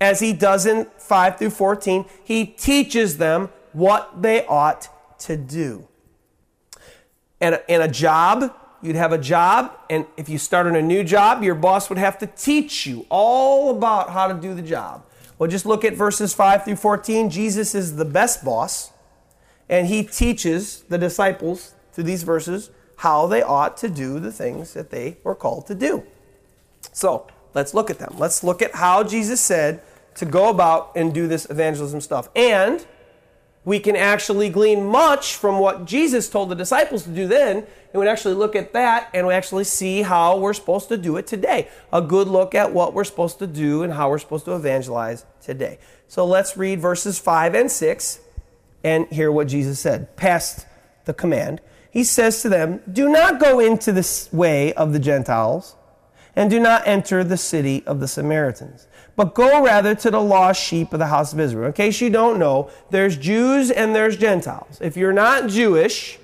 [0.01, 5.87] as he does in 5 through 14, he teaches them what they ought to do.
[7.39, 11.43] And in a job, you'd have a job, and if you started a new job,
[11.43, 15.03] your boss would have to teach you all about how to do the job.
[15.37, 17.29] Well, just look at verses 5 through 14.
[17.29, 18.91] Jesus is the best boss,
[19.69, 24.73] and he teaches the disciples through these verses how they ought to do the things
[24.73, 26.03] that they were called to do.
[26.93, 28.15] So, let's look at them.
[28.17, 29.81] Let's look at how Jesus said
[30.15, 32.29] to go about and do this evangelism stuff.
[32.35, 32.85] And
[33.67, 38.01] we can actually glean much from what Jesus told the disciples to do then, and
[38.01, 41.27] we actually look at that and we actually see how we're supposed to do it
[41.27, 41.67] today.
[41.91, 45.25] A good look at what we're supposed to do and how we're supposed to evangelize
[45.41, 45.79] today.
[46.07, 48.19] So let's read verses 5 and 6
[48.85, 50.15] and hear what Jesus said.
[50.15, 50.65] Past
[51.03, 51.59] the command,
[51.91, 55.75] he says to them, Do not go into the way of the Gentiles,
[56.35, 60.61] and do not enter the city of the Samaritans but go rather to the lost
[60.63, 61.65] sheep of the house of Israel.
[61.65, 64.77] In case you don't know, there's Jews and there's Gentiles.
[64.79, 66.19] If you're not Jewish,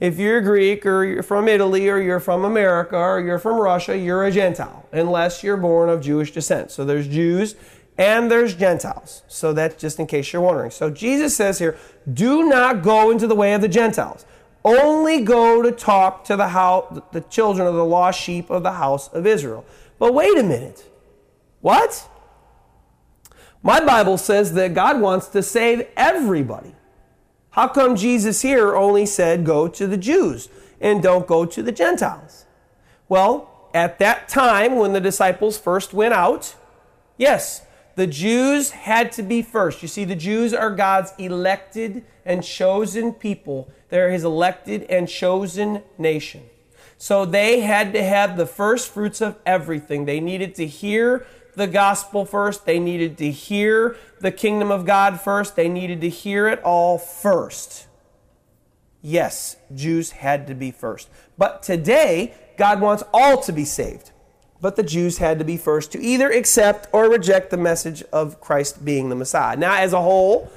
[0.00, 3.96] if you're Greek or you're from Italy or you're from America or you're from Russia,
[3.96, 6.70] you're a Gentile, unless you're born of Jewish descent.
[6.70, 7.56] So there's Jews
[7.98, 9.22] and there's Gentiles.
[9.28, 10.70] So that's just in case you're wondering.
[10.70, 11.76] So Jesus says here,
[12.10, 14.24] do not go into the way of the Gentiles.
[14.64, 18.72] Only go to talk to the house, the children of the lost sheep of the
[18.72, 19.64] house of Israel.
[19.98, 20.84] But wait a minute.
[21.60, 22.08] What?
[23.62, 26.74] My Bible says that God wants to save everybody.
[27.50, 30.48] How come Jesus here only said go to the Jews
[30.80, 32.46] and don't go to the Gentiles?
[33.08, 36.54] Well, at that time when the disciples first went out,
[37.16, 37.62] yes,
[37.96, 39.82] the Jews had to be first.
[39.82, 45.82] You see, the Jews are God's elected and chosen people, they're his elected and chosen
[45.98, 46.42] nation.
[46.98, 50.04] So they had to have the first fruits of everything.
[50.04, 52.66] They needed to hear the gospel first.
[52.66, 55.56] They needed to hear the kingdom of God first.
[55.56, 57.86] They needed to hear it all first.
[59.02, 61.08] Yes, Jews had to be first.
[61.38, 64.09] But today, God wants all to be saved.
[64.60, 68.40] But the Jews had to be first to either accept or reject the message of
[68.40, 69.56] Christ being the Messiah.
[69.56, 70.50] Now, as a whole,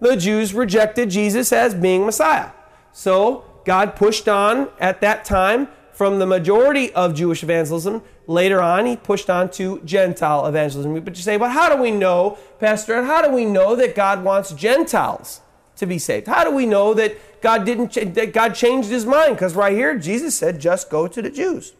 [0.00, 2.50] the Jews rejected Jesus as being Messiah.
[2.92, 8.02] So, God pushed on at that time from the majority of Jewish evangelism.
[8.26, 10.98] Later on, he pushed on to Gentile evangelism.
[11.00, 13.94] But you say, but how do we know, Pastor, and how do we know that
[13.94, 15.42] God wants Gentiles
[15.76, 16.26] to be saved?
[16.26, 19.34] How do we know that God didn't that God changed his mind?
[19.34, 21.74] Because right here, Jesus said, just go to the Jews.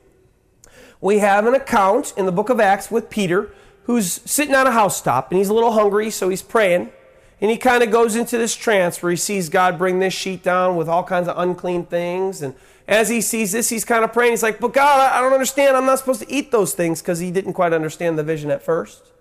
[1.01, 3.51] We have an account in the book of Acts with Peter
[3.85, 6.93] who's sitting on a housetop and he's a little hungry, so he's praying.
[7.41, 10.43] And he kind of goes into this trance where he sees God bring this sheet
[10.43, 12.55] down with all kinds of unclean things and
[12.91, 14.33] as he sees this, he's kind of praying.
[14.33, 15.77] He's like, But God, I don't understand.
[15.77, 18.65] I'm not supposed to eat those things because he didn't quite understand the vision at
[18.65, 19.13] first.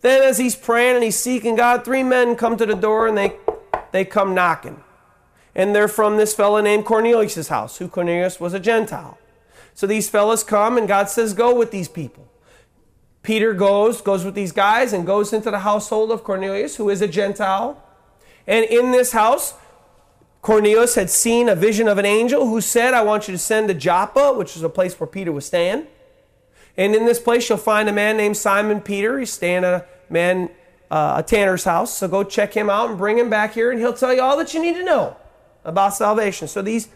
[0.00, 3.18] Then, as he's praying and he's seeking God, three men come to the door and
[3.18, 3.36] they,
[3.92, 4.82] they come knocking.
[5.54, 9.18] And they're from this fellow named Cornelius' house, who Cornelius was a Gentile.
[9.80, 12.28] So these fellows come and God says, Go with these people.
[13.22, 17.00] Peter goes, goes with these guys and goes into the household of Cornelius, who is
[17.00, 17.82] a Gentile.
[18.46, 19.54] And in this house,
[20.42, 23.68] Cornelius had seen a vision of an angel who said, I want you to send
[23.68, 25.86] to Joppa, which is a place where Peter was staying.
[26.76, 29.18] And in this place, you'll find a man named Simon Peter.
[29.18, 30.50] He's staying at a man,
[30.90, 31.96] uh, a tanner's house.
[31.96, 34.36] So go check him out and bring him back here, and he'll tell you all
[34.36, 35.16] that you need to know
[35.64, 36.48] about salvation.
[36.48, 36.90] So these,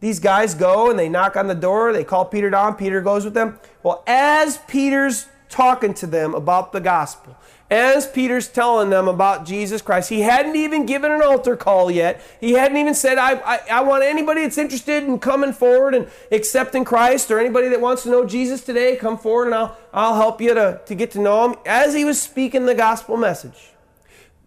[0.00, 1.92] these guys go and they knock on the door.
[1.92, 2.76] They call Peter down.
[2.76, 3.58] Peter goes with them.
[3.82, 7.36] Well, as Peter's talking to them about the gospel,
[7.70, 12.22] as Peter's telling them about Jesus Christ, he hadn't even given an altar call yet.
[12.40, 16.08] He hadn't even said, I, I, I, want anybody that's interested in coming forward and
[16.32, 20.14] accepting Christ or anybody that wants to know Jesus today, come forward and I'll, I'll
[20.14, 21.56] help you to, to get to know him.
[21.66, 23.72] As he was speaking the gospel message,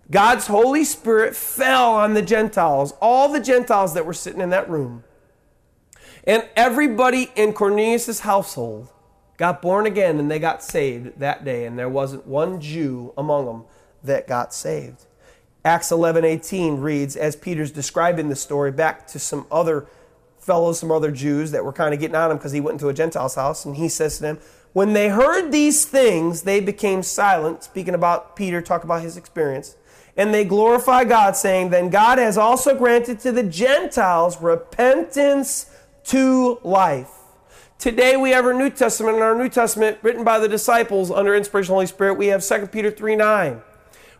[0.09, 4.67] God's Holy Spirit fell on the Gentiles, all the Gentiles that were sitting in that
[4.67, 5.03] room.
[6.25, 8.89] And everybody in Cornelius' household
[9.37, 13.45] got born again and they got saved that day, and there wasn't one Jew among
[13.45, 13.63] them
[14.03, 15.05] that got saved.
[15.63, 19.87] Acts 11 18 reads, as Peter's describing the story, back to some other
[20.39, 22.89] fellows, some other Jews that were kind of getting on him because he went into
[22.89, 24.39] a Gentile's house, and he says to them,
[24.73, 29.75] When they heard these things, they became silent, speaking about Peter, talk about his experience.
[30.17, 35.70] And they glorify God, saying, Then God has also granted to the Gentiles repentance
[36.05, 37.09] to life.
[37.81, 41.33] Today we have our New Testament, and our New Testament written by the disciples under
[41.33, 42.13] inspiration of the Holy Spirit.
[42.13, 43.61] We have 2 Peter 3 9,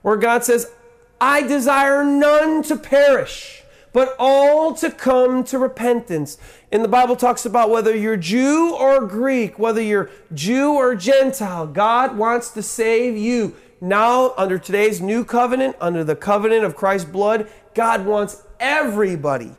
[0.02, 0.72] where God says,
[1.20, 3.62] I desire none to perish,
[3.94, 6.40] but all to come to repentance.
[6.72, 11.68] And the Bible talks about whether you're Jew or Greek, whether you're Jew or Gentile,
[11.68, 13.56] God wants to save you.
[13.80, 19.56] Now, under today's new covenant, under the covenant of Christ's blood, God wants everybody,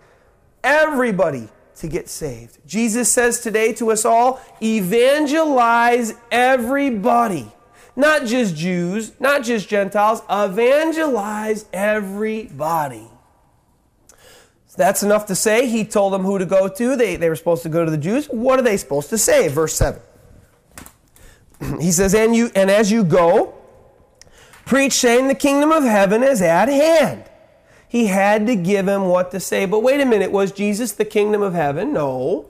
[0.64, 1.48] everybody
[1.82, 2.58] to get saved.
[2.66, 7.52] Jesus says today to us all evangelize everybody.
[7.94, 13.06] Not just Jews, not just Gentiles, evangelize everybody.
[14.74, 15.66] That's enough to say.
[15.66, 16.96] He told them who to go to.
[16.96, 18.26] They, they were supposed to go to the Jews.
[18.26, 19.48] What are they supposed to say?
[19.48, 20.00] Verse 7.
[21.80, 23.54] He says, and, you, and as you go,
[24.64, 27.24] preach saying the kingdom of heaven is at hand.
[27.92, 29.66] He had to give him what to say.
[29.66, 31.92] But wait a minute, was Jesus the kingdom of heaven?
[31.92, 32.48] No.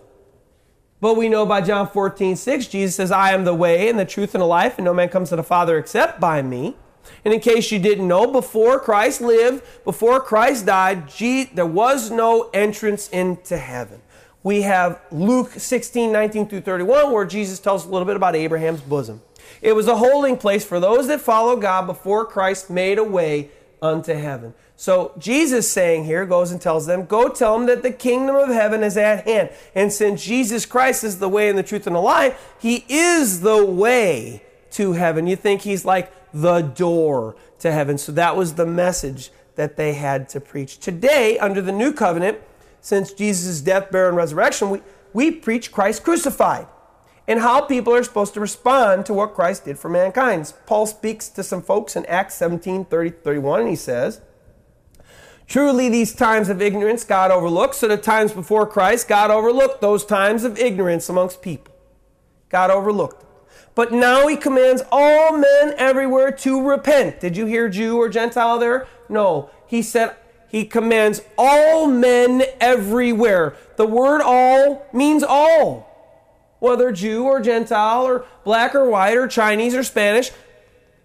[1.00, 4.04] But we know by John 14, 6, Jesus says, I am the way and the
[4.04, 6.76] truth and the life, and no man comes to the Father except by me.
[7.24, 12.48] And in case you didn't know, before Christ lived, before Christ died, there was no
[12.54, 14.00] entrance into heaven.
[14.44, 18.80] We have Luke 16, 19 through 31, where Jesus tells a little bit about Abraham's
[18.80, 19.20] bosom.
[19.60, 23.50] It was a holding place for those that follow God before Christ made a way
[23.80, 24.54] unto heaven.
[24.76, 28.48] So Jesus saying here goes and tells them, Go tell them that the kingdom of
[28.48, 29.50] heaven is at hand.
[29.74, 33.42] And since Jesus Christ is the way and the truth and the life, he is
[33.42, 34.42] the way
[34.72, 35.26] to heaven.
[35.26, 37.98] You think he's like the door to heaven.
[37.98, 40.78] So that was the message that they had to preach.
[40.78, 42.38] Today, under the new covenant,
[42.80, 44.80] since Jesus' death, burial, and resurrection, we,
[45.12, 46.66] we preach Christ crucified
[47.28, 50.52] and how people are supposed to respond to what Christ did for mankind.
[50.66, 54.20] Paul speaks to some folks in Acts 17 30 31, and he says,
[55.46, 57.74] Truly, these times of ignorance God overlooked.
[57.74, 61.74] So, the times before Christ, God overlooked those times of ignorance amongst people.
[62.48, 63.28] God overlooked them.
[63.74, 67.20] But now He commands all men everywhere to repent.
[67.20, 68.86] Did you hear Jew or Gentile there?
[69.08, 69.50] No.
[69.66, 70.16] He said,
[70.48, 73.56] He commands all men everywhere.
[73.76, 75.88] The word all means all.
[76.58, 80.30] Whether Jew or Gentile or black or white or Chinese or Spanish,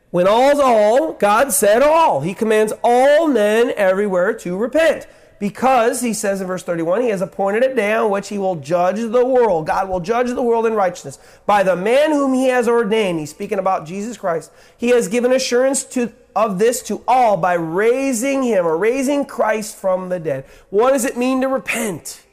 [0.09, 2.21] when all's all, God said all.
[2.21, 5.07] He commands all men everywhere to repent.
[5.39, 8.55] Because, he says in verse 31, he has appointed a day on which he will
[8.55, 9.67] judge the world.
[9.67, 11.19] God will judge the world in righteousness.
[11.45, 15.31] By the man whom he has ordained, he's speaking about Jesus Christ, he has given
[15.31, 20.45] assurance to, of this to all by raising him or raising Christ from the dead.
[20.71, 22.23] What does it mean to repent?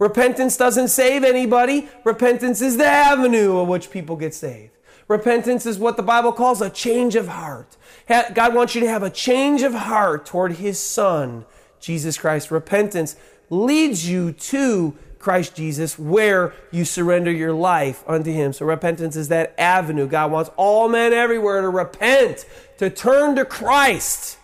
[0.00, 1.88] Repentance doesn't save anybody.
[2.02, 4.73] Repentance is the avenue of which people get saved.
[5.08, 7.76] Repentance is what the Bible calls a change of heart.
[8.08, 11.44] God wants you to have a change of heart toward His Son,
[11.80, 12.50] Jesus Christ.
[12.50, 13.16] Repentance
[13.50, 18.52] leads you to Christ Jesus, where you surrender your life unto Him.
[18.52, 20.06] So repentance is that avenue.
[20.06, 22.44] God wants all men everywhere to repent,
[22.78, 24.38] to turn to Christ,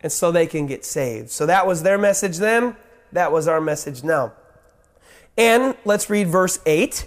[0.00, 1.30] and so they can get saved.
[1.30, 2.76] So that was their message then.
[3.12, 4.32] That was our message now.
[5.36, 7.06] And let's read verse 8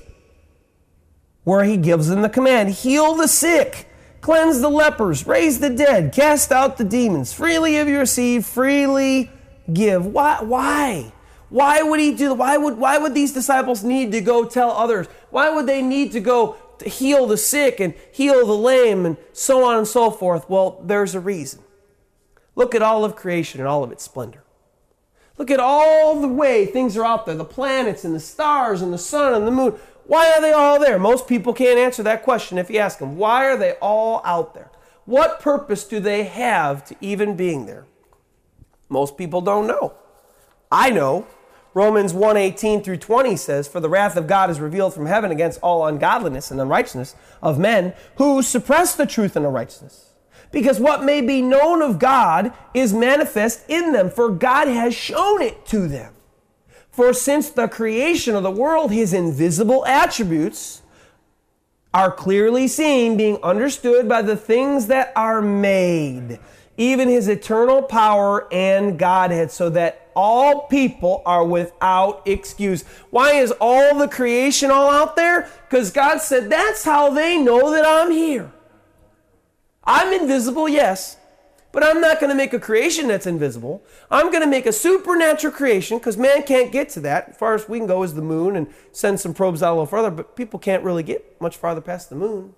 [1.43, 3.87] where he gives them the command heal the sick,
[4.21, 7.33] cleanse the lepers, raise the dead, cast out the demons.
[7.33, 9.29] Freely have you received, freely
[9.71, 10.05] give.
[10.05, 10.41] Why?
[10.41, 11.11] Why?
[11.49, 15.07] Why would he do why would why would these disciples need to go tell others?
[15.29, 19.17] Why would they need to go to heal the sick and heal the lame and
[19.33, 20.49] so on and so forth?
[20.49, 21.61] Well, there's a reason.
[22.55, 24.43] Look at all of creation and all of its splendor.
[25.37, 28.93] Look at all the way things are out there, the planets and the stars and
[28.93, 29.75] the sun and the moon.
[30.05, 30.99] Why are they all there?
[30.99, 33.17] Most people can't answer that question if you ask them.
[33.17, 34.69] Why are they all out there?
[35.05, 37.85] What purpose do they have to even being there?
[38.89, 39.93] Most people don't know.
[40.71, 41.25] I know.
[41.73, 45.59] Romans 1:18 through 20 says, "For the wrath of God is revealed from heaven against
[45.61, 50.09] all ungodliness and unrighteousness of men who suppress the truth and unrighteousness.
[50.51, 55.41] Because what may be known of God is manifest in them, for God has shown
[55.41, 56.13] it to them."
[56.93, 60.83] For since the creation of the world, his invisible attributes
[61.91, 66.39] are clearly seen, being understood by the things that are made,
[66.77, 72.83] even his eternal power and Godhead, so that all people are without excuse.
[73.09, 75.49] Why is all the creation all out there?
[75.67, 78.51] Because God said that's how they know that I'm here.
[79.83, 81.17] I'm invisible, yes.
[81.74, 83.84] But I'm not going to make a creation that's invisible.
[84.11, 87.30] I'm going to make a supernatural creation because man can't get to that.
[87.30, 89.74] As far as we can go is the moon and send some probes out a
[89.74, 92.53] little further, but people can't really get much farther past the moon.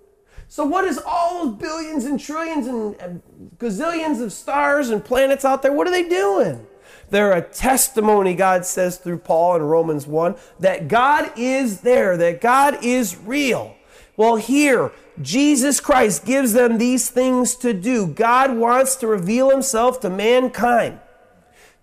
[0.48, 3.22] So, what is all those billions and trillions and, and
[3.56, 5.72] gazillions of stars and planets out there?
[5.72, 6.66] What are they doing?
[7.08, 12.42] They're a testimony, God says through Paul in Romans 1, that God is there, that
[12.42, 13.75] God is real.
[14.16, 18.06] Well, here, Jesus Christ gives them these things to do.
[18.06, 21.00] God wants to reveal himself to mankind.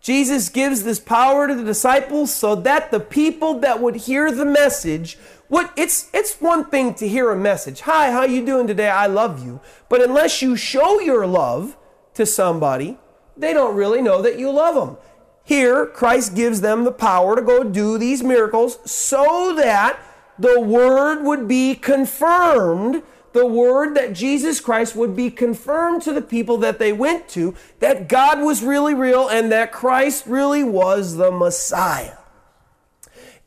[0.02, 4.46] Jesus gives this power to the disciples so that the people that would hear the
[4.46, 5.18] message
[5.54, 7.82] what it's it's one thing to hear a message.
[7.82, 8.90] Hi, how you doing today?
[8.90, 9.62] I love you.
[9.88, 11.78] But unless you show your love
[12.16, 12.98] to somebody,
[13.38, 14.98] they don't really know that you love them.
[15.44, 20.00] Here, Christ gives them the power to go do these miracles so that
[20.38, 23.04] the word would be confirmed.
[23.34, 27.56] The word that Jesus Christ would be confirmed to the people that they went to
[27.80, 32.18] that God was really real and that Christ really was the Messiah.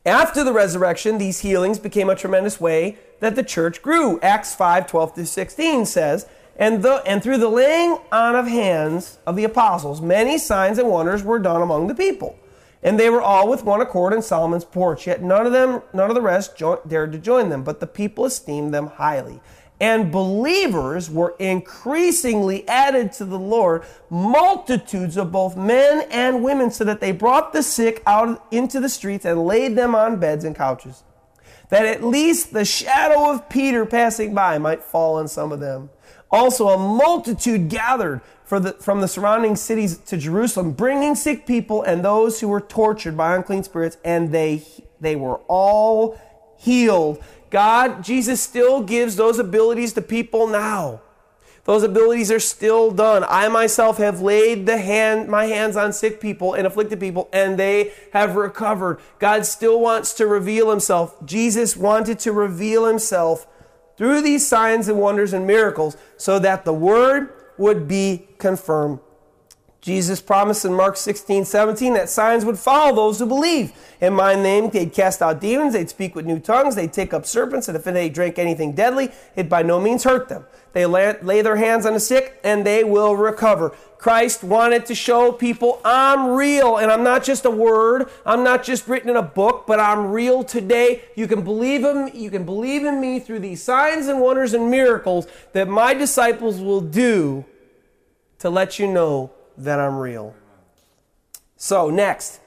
[0.04, 4.20] After the resurrection, these healings became a tremendous way that the church grew.
[4.20, 6.26] Acts 5 12 through 16 says,
[6.58, 10.88] and, the, and through the laying on of hands of the apostles, many signs and
[10.88, 12.38] wonders were done among the people.
[12.82, 15.06] And they were all with one accord in Solomon's porch.
[15.06, 16.56] Yet none of them, none of the rest
[16.86, 19.40] dared to join them, but the people esteemed them highly.
[19.78, 26.82] And believers were increasingly added to the Lord, multitudes of both men and women, so
[26.84, 30.56] that they brought the sick out into the streets and laid them on beds and
[30.56, 31.02] couches,
[31.68, 35.90] that at least the shadow of Peter passing by might fall on some of them.
[36.30, 42.04] Also, a multitude gathered the, from the surrounding cities to Jerusalem, bringing sick people and
[42.04, 44.62] those who were tortured by unclean spirits, and they,
[45.00, 46.18] they were all
[46.56, 47.22] healed.
[47.50, 51.00] God, Jesus still gives those abilities to people now.
[51.64, 53.24] Those abilities are still done.
[53.28, 57.58] I myself have laid the hand, my hands on sick people and afflicted people, and
[57.58, 59.00] they have recovered.
[59.18, 61.16] God still wants to reveal himself.
[61.26, 63.48] Jesus wanted to reveal himself
[63.96, 69.00] through these signs and wonders and miracles so that the word would be confirmed.
[69.86, 73.72] Jesus promised in Mark 16, 17 that signs would follow those who believe.
[74.00, 77.24] In my name, they'd cast out demons, they'd speak with new tongues, they'd take up
[77.24, 80.44] serpents, and if they drank anything deadly, it by no means hurt them.
[80.76, 83.70] They lay, their hands on the sick, and they will recover.
[83.96, 88.62] Christ wanted to show people I'm real, and I'm not just a word, I'm not
[88.62, 91.00] just written in a book, but I'm real today.
[91.14, 94.70] You can believe him, you can believe in me through these signs and wonders and
[94.70, 97.46] miracles that my disciples will do
[98.40, 100.34] to let you know that I'm real.
[101.56, 102.40] So, next,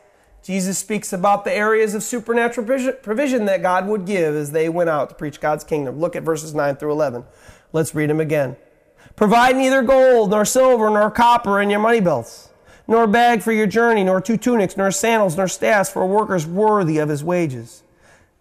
[0.44, 4.92] Jesus speaks about the areas of supernatural provision that God would give as they went
[4.92, 6.00] out to preach God's kingdom.
[6.00, 7.24] Look at verses 9 through 11.
[7.72, 8.56] Let's read them again.
[9.16, 12.50] Provide neither gold, nor silver, nor copper in your money belts,
[12.88, 16.40] nor bag for your journey, nor two tunics, nor sandals, nor staffs for a worker
[16.48, 17.84] worthy of his wages.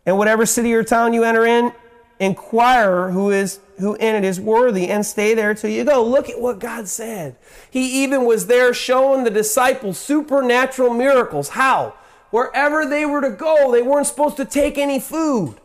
[0.06, 1.72] And whatever city or town you enter in,
[2.20, 6.04] inquire who is who in it is worthy and stay there till you go.
[6.04, 7.36] Look at what God said.
[7.70, 11.50] He even was there showing the disciples supernatural miracles.
[11.50, 11.94] How?
[12.30, 15.60] Wherever they were to go, they weren't supposed to take any food.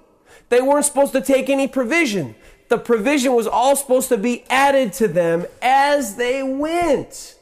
[0.50, 2.36] They weren't supposed to take any provision.
[2.70, 7.36] The provision was all supposed to be added to them as they went.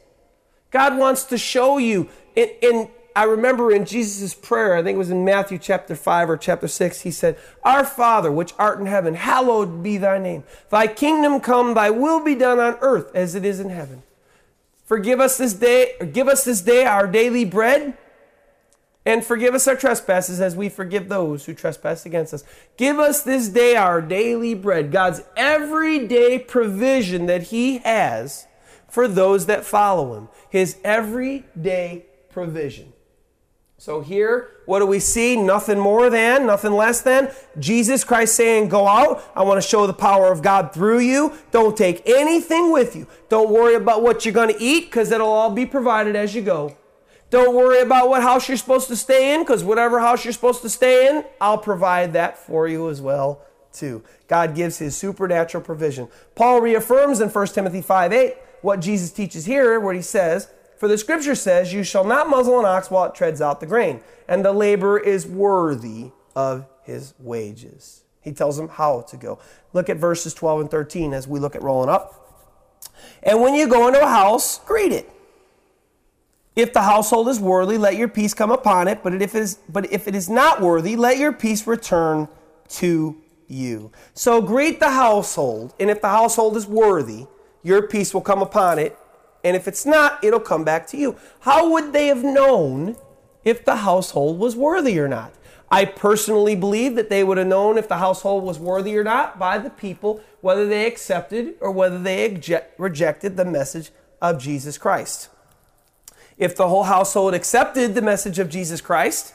[0.70, 5.10] God wants to show you in, I remember in Jesus' prayer, I think it was
[5.10, 9.14] in Matthew chapter 5 or chapter 6, he said, Our Father, which art in heaven,
[9.14, 10.44] hallowed be thy name.
[10.70, 14.02] Thy kingdom come, thy will be done on earth as it is in heaven.
[14.84, 17.96] Forgive us this day, give us this day our daily bread,
[19.04, 22.44] and forgive us our trespasses as we forgive those who trespass against us.
[22.76, 24.92] Give us this day our daily bread.
[24.92, 28.46] God's everyday provision that he has
[28.88, 30.28] for those that follow him.
[30.50, 32.92] His everyday provision.
[33.76, 35.34] So here, what do we see?
[35.34, 39.24] Nothing more than, nothing less than Jesus Christ saying, Go out.
[39.34, 41.32] I want to show the power of God through you.
[41.50, 43.08] Don't take anything with you.
[43.28, 46.42] Don't worry about what you're going to eat because it'll all be provided as you
[46.42, 46.76] go.
[47.32, 50.60] Don't worry about what house you're supposed to stay in because whatever house you're supposed
[50.60, 53.40] to stay in, I'll provide that for you as well
[53.72, 54.04] too.
[54.28, 56.08] God gives his supernatural provision.
[56.34, 60.88] Paul reaffirms in 1 Timothy 5 8 what Jesus teaches here, where he says, for
[60.88, 64.02] the scripture says, You shall not muzzle an ox while it treads out the grain,
[64.28, 68.04] and the laborer is worthy of his wages.
[68.20, 69.38] He tells them how to go.
[69.72, 72.18] Look at verses 12 and 13 as we look at rolling up.
[73.22, 75.08] And when you go into a house, greet it.
[76.54, 79.58] If the household is worthy, let your peace come upon it, but if it is,
[79.68, 82.28] but if it is not worthy, let your peace return
[82.68, 83.16] to
[83.48, 83.90] you.
[84.14, 87.26] So greet the household, and if the household is worthy,
[87.62, 88.98] your peace will come upon it,
[89.44, 91.16] And if it's not, it'll come back to you.
[91.40, 92.96] How would they have known
[93.44, 95.32] if the household was worthy or not?
[95.70, 99.38] I personally believe that they would have known if the household was worthy or not
[99.38, 102.40] by the people, whether they accepted or whether they
[102.78, 103.90] rejected the message
[104.20, 105.30] of Jesus Christ.
[106.42, 109.32] If the whole household accepted the message of Jesus Christ,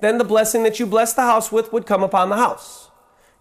[0.00, 2.88] then the blessing that you bless the house with would come upon the house.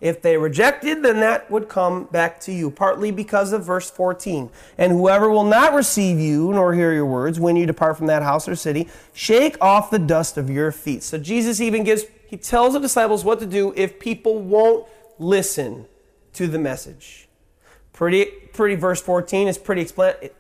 [0.01, 4.49] If they rejected, then that would come back to you, partly because of verse 14.
[4.77, 8.21] And whoever will not receive you nor hear your words when you depart from that
[8.21, 11.03] house or city, shake off the dust of your feet.
[11.03, 14.85] So Jesus even gives, he tells the disciples what to do if people won't
[15.19, 15.85] listen
[16.33, 17.29] to the message.
[17.93, 20.31] Pretty, pretty verse 14 is pretty explanatory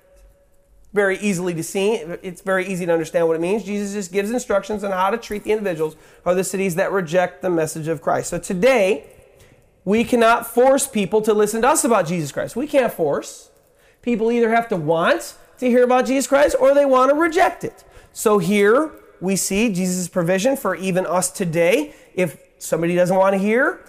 [0.93, 1.93] very easily to see.
[1.93, 3.63] It's very easy to understand what it means.
[3.63, 7.41] Jesus just gives instructions on how to treat the individuals or the cities that reject
[7.41, 8.29] the message of Christ.
[8.29, 9.07] So today,
[9.85, 12.55] we cannot force people to listen to us about Jesus Christ.
[12.55, 13.49] We can't force.
[14.01, 17.63] People either have to want to hear about Jesus Christ or they want to reject
[17.63, 17.83] it.
[18.13, 21.95] So here we see Jesus' provision for even us today.
[22.13, 23.83] If somebody doesn't want to hear,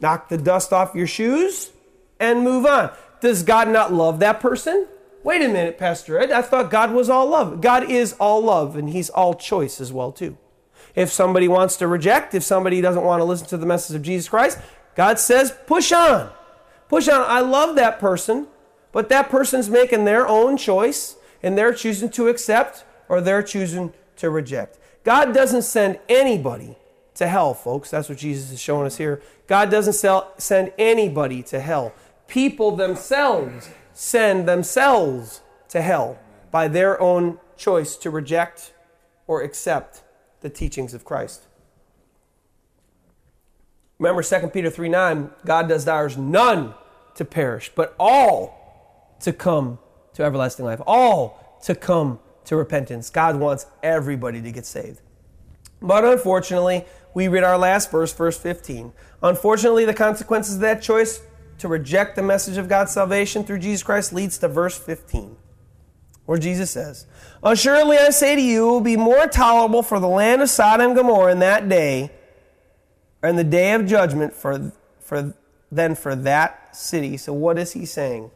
[0.00, 1.70] knock the dust off your shoes
[2.18, 2.92] and move on.
[3.20, 4.86] Does God not love that person?
[5.22, 6.30] Wait a minute, Pastor Ed.
[6.30, 7.60] I thought God was all love.
[7.60, 10.38] God is all love, and He's all choice as well, too.
[10.94, 14.02] If somebody wants to reject, if somebody doesn't want to listen to the message of
[14.02, 14.58] Jesus Christ,
[14.96, 16.30] God says, push on.
[16.88, 17.24] Push on.
[17.28, 18.48] I love that person,
[18.92, 23.92] but that person's making their own choice, and they're choosing to accept or they're choosing
[24.16, 24.78] to reject.
[25.04, 26.76] God doesn't send anybody
[27.14, 27.90] to hell, folks.
[27.90, 29.22] That's what Jesus is showing us here.
[29.46, 31.92] God doesn't sell, send anybody to hell.
[32.26, 33.70] People themselves
[34.00, 36.18] send themselves to hell
[36.50, 38.72] by their own choice to reject
[39.26, 40.02] or accept
[40.40, 41.46] the teachings of Christ.
[43.98, 46.72] Remember 2 Peter 3 9, God desires none
[47.14, 49.78] to perish, but all to come
[50.14, 53.10] to everlasting life, all to come to repentance.
[53.10, 55.02] God wants everybody to get saved.
[55.82, 58.94] But unfortunately, we read our last verse, verse 15.
[59.22, 61.20] Unfortunately, the consequences of that choice
[61.60, 65.36] to reject the message of God's salvation through Jesus Christ leads to verse 15,
[66.24, 67.06] where Jesus says,
[67.42, 70.88] Assuredly I say to you, it will be more tolerable for the land of Sodom
[70.88, 72.10] and Gomorrah in that day,
[73.22, 75.34] in the day of judgment, for, for,
[75.70, 77.18] than for that city.
[77.18, 78.30] So what is he saying?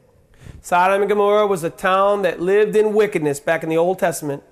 [0.61, 4.43] Sodom and Gomorrah was a town that lived in wickedness back in the Old Testament.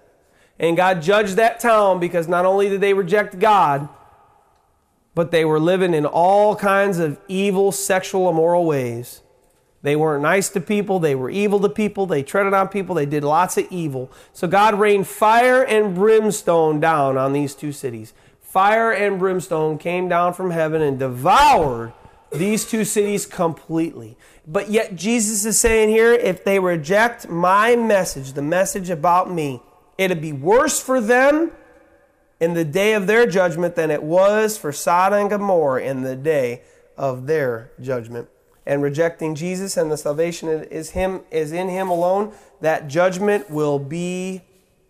[0.59, 3.89] And God judged that town because not only did they reject God,
[5.15, 9.21] but they were living in all kinds of evil, sexual, immoral ways.
[9.83, 11.01] They weren't nice to people.
[11.01, 12.07] They were evil to people.
[12.07, 12.95] They treaded on people.
[12.95, 14.11] They did lots of evil.
[14.33, 18.15] So God rained fire and brimstone down on these two cities.
[18.41, 21.93] Fire and brimstone came down from heaven and devoured
[22.31, 24.17] these two cities completely.
[24.47, 29.61] But yet, Jesus is saying here if they reject my message, the message about me,
[29.99, 31.53] it'd be worse for them
[32.43, 36.17] in the day of their judgment than it was for Sodom and Gomorrah in the
[36.17, 36.63] day
[36.97, 38.29] of their judgment.
[38.67, 43.79] And rejecting Jesus and the salvation is him is in him alone, that judgment will
[43.79, 44.43] be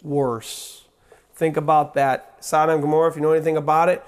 [0.02, 0.86] worse.
[1.34, 2.38] Think about that.
[2.40, 4.02] Sodom and Gomorrah, if you know anything about it,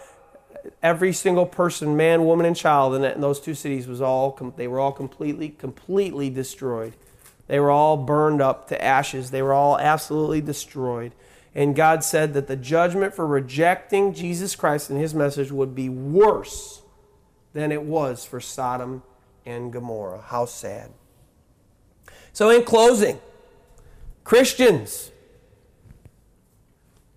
[0.83, 4.81] every single person, man, woman, and child in, those two cities was all they were
[4.81, 6.95] all completely, completely destroyed.
[7.47, 9.33] They were all burned up to ashes.
[9.33, 11.13] They were all absolutely destroyed.
[11.55, 15.89] And God said that the judgment for rejecting Jesus Christ and his message would be
[15.89, 16.83] worse
[17.53, 19.05] than it was for Sodom
[19.47, 20.23] and Gomorrah.
[20.27, 20.91] How sad.
[22.33, 23.21] So, in closing,
[24.25, 25.13] Christians,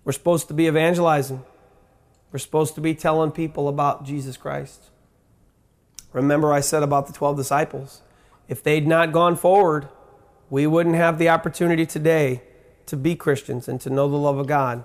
[0.04, 1.42] we're supposed to be evangelizing.
[2.30, 4.90] We're supposed to be telling people about Jesus Christ.
[6.12, 8.02] Remember, I said about the 12 disciples.
[8.46, 9.88] If they'd not gone forward,
[10.48, 12.42] we wouldn't have the opportunity today
[12.88, 14.84] to be Christians and to know the love of God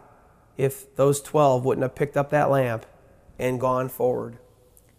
[0.57, 2.85] if those 12 wouldn't have picked up that lamp
[3.39, 4.37] and gone forward.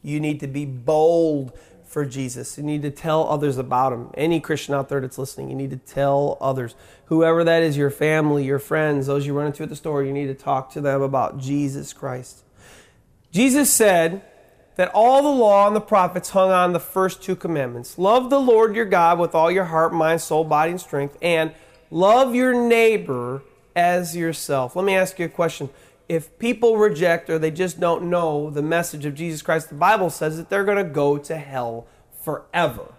[0.03, 2.59] You need to be bold for Jesus.
[2.59, 4.11] You need to tell others about him.
[4.15, 6.75] Any Christian out there that's listening, you need to tell others.
[7.07, 10.13] Whoever that is, your family, your friends, those you run into at the store, you
[10.13, 12.43] need to talk to them about Jesus Christ.
[13.31, 14.23] Jesus said
[14.77, 18.41] that all the law and the prophets hung on the first two commandments love the
[18.41, 21.53] Lord your God with all your heart, mind, soul, body, and strength, and
[21.95, 23.41] Love your neighbor
[23.77, 24.75] as yourself.
[24.75, 25.71] Let me ask you a question.
[26.09, 30.11] If people reject or they just don't know the message of Jesus Christ, the Bible
[30.11, 31.87] says that they're going to go to hell
[32.21, 32.95] forever.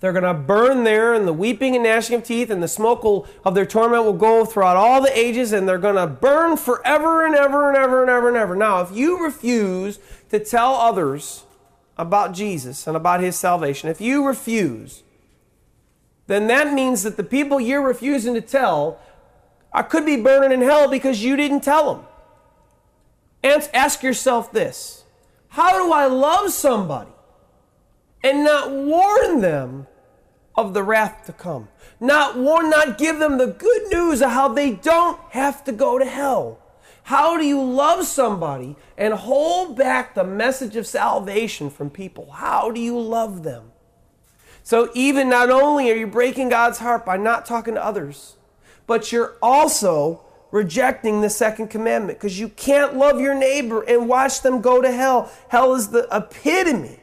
[0.00, 3.04] They're going to burn there, and the weeping and gnashing of teeth and the smoke
[3.04, 6.56] will, of their torment will go throughout all the ages, and they're going to burn
[6.56, 8.56] forever and ever and ever and ever and ever.
[8.56, 11.44] Now, if you refuse to tell others
[11.96, 15.04] about Jesus and about his salvation, if you refuse,
[16.30, 19.00] then that means that the people you're refusing to tell
[19.72, 22.04] I could be burning in hell because you didn't tell them.
[23.42, 25.04] And ask yourself this
[25.48, 27.10] How do I love somebody
[28.22, 29.86] and not warn them
[30.56, 31.68] of the wrath to come?
[32.00, 35.98] Not warn, not give them the good news of how they don't have to go
[35.98, 36.58] to hell.
[37.04, 42.30] How do you love somebody and hold back the message of salvation from people?
[42.30, 43.69] How do you love them?
[44.62, 48.36] So, even not only are you breaking God's heart by not talking to others,
[48.86, 54.42] but you're also rejecting the second commandment because you can't love your neighbor and watch
[54.42, 55.30] them go to hell.
[55.48, 56.98] Hell is the epitome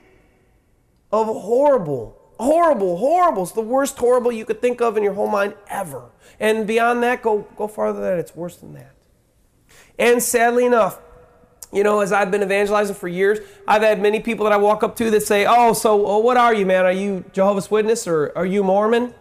[1.11, 3.43] of horrible, horrible, horrible.
[3.43, 6.09] It's the worst horrible you could think of in your whole mind ever.
[6.39, 8.19] And beyond that, go, go farther than that.
[8.19, 8.93] It's worse than that.
[9.97, 10.99] And sadly enough,
[11.74, 14.84] you know, as I've been evangelizing for years, I've had many people that I walk
[14.84, 16.86] up to that say, Oh, so well, what are you, man?
[16.86, 19.13] Are you Jehovah's Witness or are you Mormon?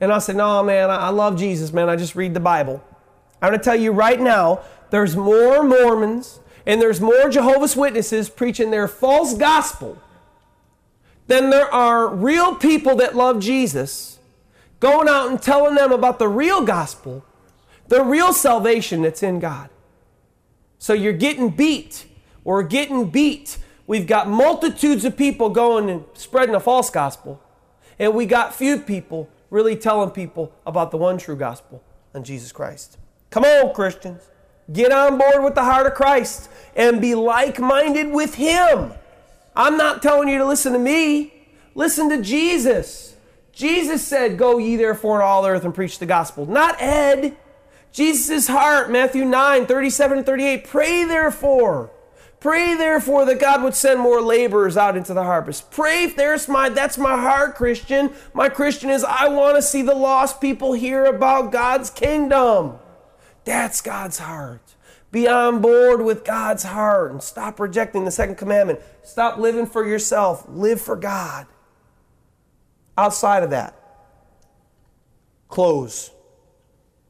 [0.00, 1.88] And I said, No, man, I love Jesus, man.
[1.88, 2.82] I just read the Bible.
[3.40, 4.60] I'm going to tell you right now
[4.90, 10.00] there's more Mormons and there's more Jehovah's Witnesses preaching their false gospel
[11.28, 14.18] than there are real people that love Jesus
[14.80, 17.24] going out and telling them about the real gospel,
[17.88, 19.70] the real salvation that's in God.
[20.78, 22.06] So you're getting beat.
[22.44, 23.58] We're getting beat.
[23.86, 27.40] We've got multitudes of people going and spreading a false gospel,
[27.98, 32.50] and we got few people really telling people about the one true gospel and Jesus
[32.50, 32.98] Christ.
[33.30, 34.22] Come on, Christians.
[34.72, 38.92] Get on board with the heart of Christ and be like minded with Him.
[39.54, 41.32] I'm not telling you to listen to me,
[41.74, 43.14] listen to Jesus.
[43.52, 47.36] Jesus said, Go ye therefore to all earth and preach the gospel, not Ed.
[47.96, 50.64] Jesus' heart, Matthew 9, 37 and 38.
[50.64, 51.90] Pray therefore
[52.46, 55.70] Pray therefore that God would send more laborers out into the harvest.
[55.70, 58.12] Pray there's my that's my heart, Christian.
[58.34, 62.74] My Christian is I want to see the lost people hear about God's kingdom.
[63.44, 64.74] That's God's heart.
[65.10, 68.80] Be on board with God's heart and stop rejecting the second commandment.
[69.02, 70.44] Stop living for yourself.
[70.48, 71.46] Live for God.
[72.98, 73.74] Outside of that,
[75.48, 76.10] close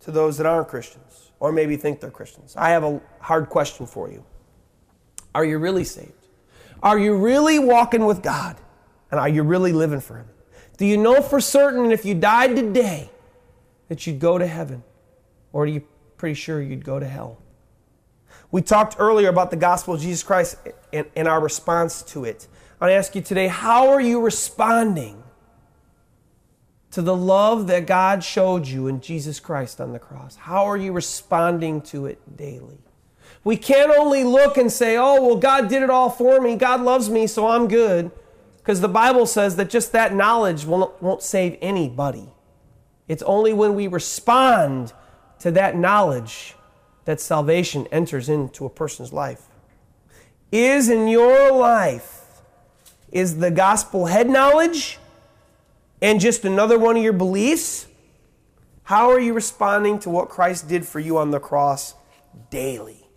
[0.06, 2.54] to those that aren't Christians or maybe think they're Christians.
[2.56, 4.24] I have a hard question for you.
[5.34, 6.12] Are you really saved?
[6.82, 8.56] Are you really walking with God?
[9.10, 10.26] And are you really living for Him?
[10.78, 13.10] Do you know for certain if you died today
[13.88, 14.82] that you'd go to heaven?
[15.52, 15.82] Or are you
[16.16, 17.38] pretty sure you'd go to hell?
[18.50, 20.56] We talked earlier about the gospel of Jesus Christ
[20.92, 22.46] and, and our response to it.
[22.80, 25.22] I ask you today, how are you responding
[26.96, 30.34] to the love that God showed you in Jesus Christ on the cross?
[30.34, 32.78] How are you responding to it daily?
[33.44, 36.56] We can't only look and say, oh, well, God did it all for me.
[36.56, 38.10] God loves me, so I'm good.
[38.56, 42.30] Because the Bible says that just that knowledge won't, won't save anybody.
[43.08, 44.94] It's only when we respond
[45.40, 46.54] to that knowledge
[47.04, 49.42] that salvation enters into a person's life.
[50.50, 52.40] Is in your life,
[53.12, 54.98] is the gospel head knowledge
[56.06, 57.88] and just another one of your beliefs?
[58.84, 61.94] How are you responding to what Christ did for you on the cross
[62.48, 63.08] daily?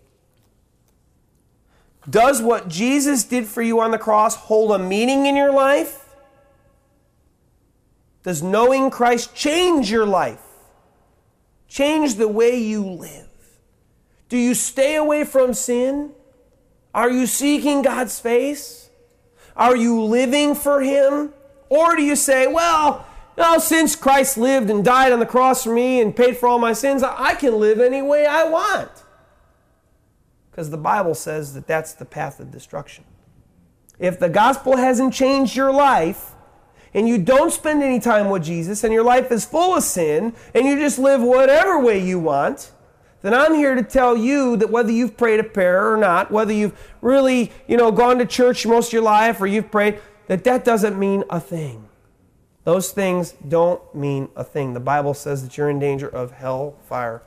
[2.08, 6.16] Does what Jesus did for you on the cross hold a meaning in your life?
[8.24, 10.42] Does knowing Christ change your life?
[11.68, 13.28] Change the way you live?
[14.28, 16.10] Do you stay away from sin?
[16.92, 18.90] Are you seeking God's face?
[19.54, 21.34] Are you living for Him?
[21.70, 23.06] Or do you say, well,
[23.38, 26.58] no, since Christ lived and died on the cross for me and paid for all
[26.58, 28.90] my sins, I can live any way I want?
[30.50, 33.04] because the Bible says that that's the path of destruction.
[33.98, 36.32] If the gospel hasn't changed your life,
[36.92, 40.34] and you don't spend any time with Jesus, and your life is full of sin,
[40.54, 42.72] and you just live whatever way you want,
[43.22, 46.52] then I'm here to tell you that whether you've prayed a prayer or not, whether
[46.52, 49.98] you've really, you know, gone to church most of your life or you've prayed,
[50.30, 51.88] that that doesn't mean a thing.
[52.62, 54.74] Those things don't mean a thing.
[54.74, 57.22] The Bible says that you're in danger of hell fire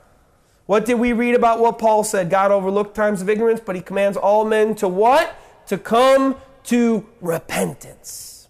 [0.66, 2.30] what did we read about what Paul said?
[2.30, 5.36] God overlooked times of ignorance, but he commands all men to what?
[5.66, 8.48] To come to repentance.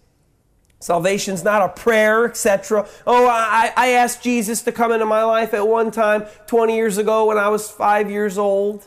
[0.78, 2.86] Salvation's not a prayer, etc.
[3.06, 6.98] Oh, I, I asked Jesus to come into my life at one time 20 years
[6.98, 8.86] ago when I was five years old.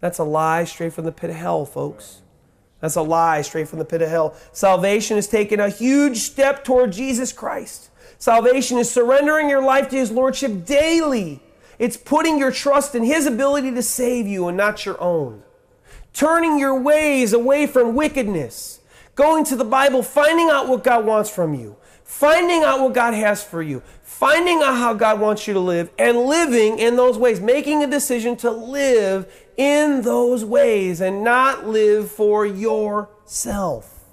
[0.00, 2.22] That's a lie straight from the pit of hell, folks.
[2.82, 4.36] That's a lie straight from the pit of hell.
[4.52, 7.88] Salvation is taking a huge step toward Jesus Christ.
[8.18, 11.40] Salvation is surrendering your life to His Lordship daily
[11.82, 15.42] it's putting your trust in His ability to save you and not your own.
[16.12, 18.78] Turning your ways away from wickedness.
[19.16, 23.14] going to the Bible, finding out what God wants from you, finding out what God
[23.14, 27.18] has for you, finding out how God wants you to live, and living in those
[27.18, 29.26] ways, making a decision to live
[29.56, 34.04] in those ways and not live for yourself.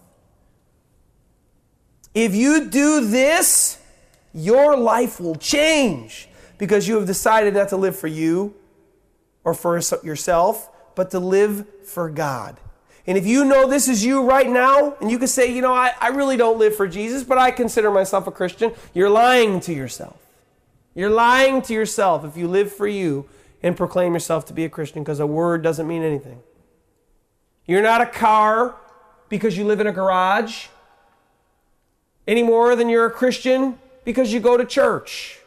[2.14, 3.80] If you do this,
[4.34, 6.28] your life will change
[6.58, 8.54] because you have decided not to live for you
[9.44, 12.60] or for yourself, but to live for God.
[13.08, 15.74] And if you know this is you right now, and you can say, you know,
[15.74, 19.60] I, I really don't live for Jesus, but I consider myself a Christian, you're lying
[19.62, 20.18] to yourself.
[20.94, 23.28] You're lying to yourself if you live for you
[23.62, 26.42] and proclaim yourself to be a Christian because a word doesn't mean anything.
[27.66, 28.76] You're not a car
[29.28, 30.68] because you live in a garage
[32.28, 35.40] any more than you're a Christian because you go to church.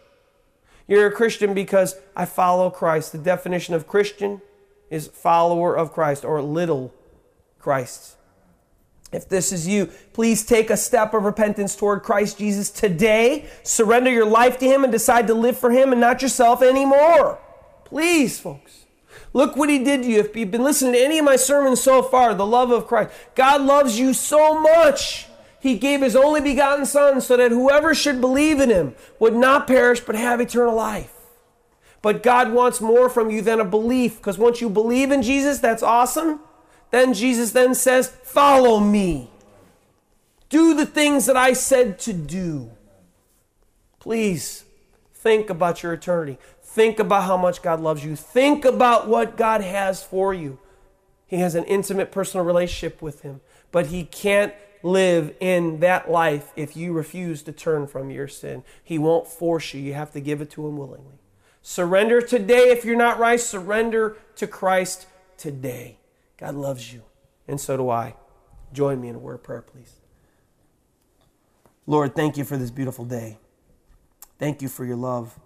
[0.86, 3.12] You're a Christian because I follow Christ.
[3.12, 4.42] The definition of Christian
[4.90, 6.92] is follower of Christ or little
[7.58, 8.16] Christ.
[9.12, 13.46] If this is you, please take a step of repentance toward Christ Jesus today.
[13.62, 17.38] Surrender your life to Him and decide to live for Him and not yourself anymore.
[17.92, 18.86] Please, folks.
[19.34, 20.20] Look what He did to you.
[20.20, 23.10] If you've been listening to any of my sermons so far, the love of Christ.
[23.34, 25.26] God loves you so much.
[25.60, 29.66] He gave His only begotten Son so that whoever should believe in Him would not
[29.66, 31.12] perish but have eternal life.
[32.00, 35.58] But God wants more from you than a belief because once you believe in Jesus,
[35.58, 36.40] that's awesome.
[36.92, 39.28] Then Jesus then says, Follow me.
[40.48, 42.70] Do the things that I said to do.
[44.00, 44.64] Please
[45.12, 46.38] think about your eternity.
[46.72, 48.16] Think about how much God loves you.
[48.16, 50.58] Think about what God has for you.
[51.26, 56.50] He has an intimate personal relationship with Him, but He can't live in that life
[56.56, 58.64] if you refuse to turn from your sin.
[58.82, 61.18] He won't force you, you have to give it to Him willingly.
[61.60, 63.38] Surrender today if you're not right.
[63.38, 65.06] Surrender to Christ
[65.36, 65.98] today.
[66.38, 67.02] God loves you,
[67.46, 68.16] and so do I.
[68.72, 69.96] Join me in a word of prayer, please.
[71.86, 73.36] Lord, thank you for this beautiful day.
[74.38, 75.38] Thank you for your love.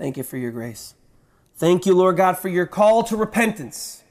[0.00, 0.94] Thank you for your grace.
[1.56, 4.02] Thank you, Lord God, for your call to repentance.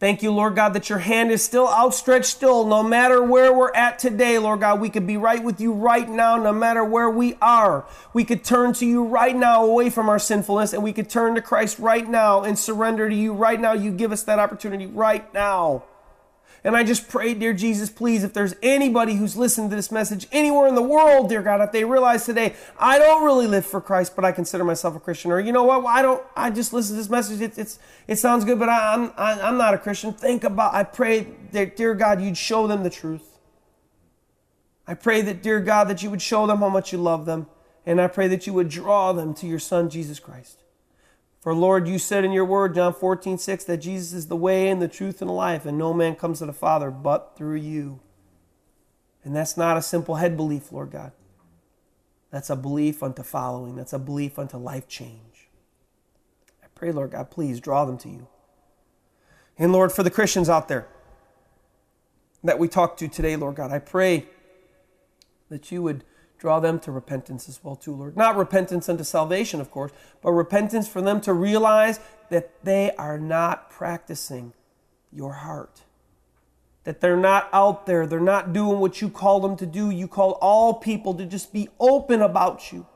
[0.00, 3.74] Thank you, Lord God, that your hand is still outstretched, still, no matter where we're
[3.74, 4.80] at today, Lord God.
[4.80, 7.84] We could be right with you right now, no matter where we are.
[8.14, 11.34] We could turn to you right now away from our sinfulness, and we could turn
[11.34, 13.74] to Christ right now and surrender to you right now.
[13.74, 15.84] You give us that opportunity right now.
[16.66, 20.26] And I just pray, dear Jesus, please, if there's anybody who's listened to this message
[20.32, 23.80] anywhere in the world, dear God, if they realize today, I don't really live for
[23.80, 26.72] Christ, but I consider myself a Christian, or you know what, I don't, I just
[26.72, 29.74] listen to this message, it, it's, it sounds good, but I, I'm, I, I'm not
[29.74, 30.12] a Christian.
[30.12, 33.38] Think about, I pray that, dear God, you'd show them the truth.
[34.88, 37.46] I pray that, dear God, that you would show them how much you love them.
[37.86, 40.64] And I pray that you would draw them to your Son, Jesus Christ.
[41.46, 44.68] For Lord, you said in your word, John 14, 6, that Jesus is the way
[44.68, 47.54] and the truth and the life, and no man comes to the Father but through
[47.54, 48.00] you.
[49.22, 51.12] And that's not a simple head belief, Lord God.
[52.32, 53.76] That's a belief unto following.
[53.76, 55.48] That's a belief unto life change.
[56.64, 58.26] I pray, Lord God, please draw them to you.
[59.56, 60.88] And Lord, for the Christians out there
[62.42, 64.26] that we talked to today, Lord God, I pray
[65.48, 66.02] that you would
[66.38, 68.16] draw them to repentance as well too lord.
[68.16, 73.18] Not repentance unto salvation of course but repentance for them to realize that they are
[73.18, 74.52] not practicing
[75.12, 75.82] your heart.
[76.84, 78.06] That they're not out there.
[78.06, 79.90] They're not doing what you call them to do.
[79.90, 82.86] You call all people to just be open about you.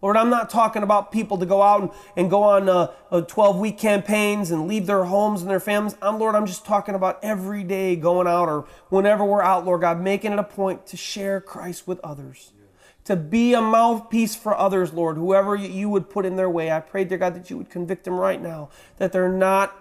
[0.00, 3.58] Lord, I'm not talking about people to go out and, and go on 12 uh,
[3.60, 5.96] week campaigns and leave their homes and their families.
[6.02, 9.82] I'm, Lord, I'm just talking about every day going out or whenever we're out, Lord
[9.82, 12.50] God, making it a point to share Christ with others
[13.04, 16.70] to be a mouthpiece for others, Lord, whoever you would put in their way.
[16.70, 19.76] I pray, dear God, that you would convict them right now, that they're not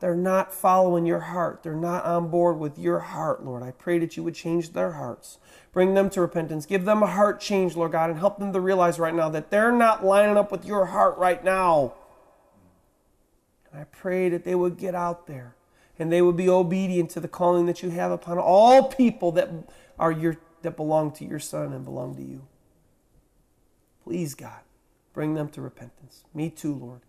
[0.00, 1.62] they're not following your heart.
[1.62, 3.62] They're not on board with your heart, Lord.
[3.62, 5.38] I pray that you would change their hearts.
[5.72, 6.64] Bring them to repentance.
[6.64, 9.50] Give them a heart change, Lord God, and help them to realize right now that
[9.50, 11.92] they're not lining up with your heart right now.
[13.70, 15.54] And I pray that they would get out there
[15.98, 19.50] and they would be obedient to the calling that you have upon all people that
[19.98, 22.46] are your that belong to your son and belong to you.
[24.04, 24.60] Please, God,
[25.12, 26.24] bring them to repentance.
[26.34, 27.00] Me too, Lord.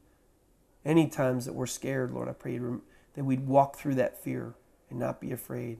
[0.84, 4.56] Any times that we're scared, Lord, I pray that we'd walk through that fear
[4.90, 5.80] and not be afraid,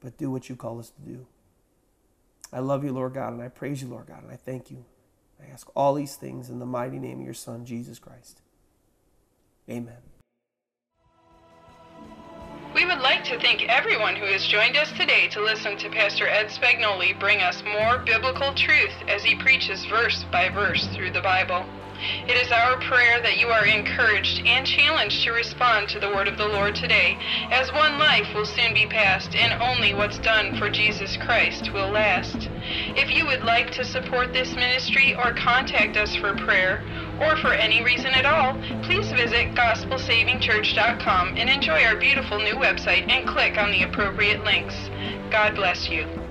[0.00, 1.26] but do what you call us to do.
[2.52, 4.84] I love you, Lord God, and I praise you, Lord God, and I thank you.
[5.42, 8.40] I ask all these things in the mighty name of your Son, Jesus Christ.
[9.68, 10.15] Amen.
[12.76, 16.28] We would like to thank everyone who has joined us today to listen to Pastor
[16.28, 21.22] Ed Spagnoli bring us more biblical truth as he preaches verse by verse through the
[21.22, 21.64] Bible.
[22.28, 26.28] It is our prayer that you are encouraged and challenged to respond to the word
[26.28, 27.16] of the Lord today,
[27.50, 31.88] as one life will soon be passed and only what's done for Jesus Christ will
[31.88, 32.50] last.
[32.94, 36.84] If you would like to support this ministry or contact us for prayer,
[37.20, 43.10] or for any reason at all, please visit gospelsavingchurch.com and enjoy our beautiful new website
[43.10, 44.74] and click on the appropriate links.
[45.30, 46.25] God bless you.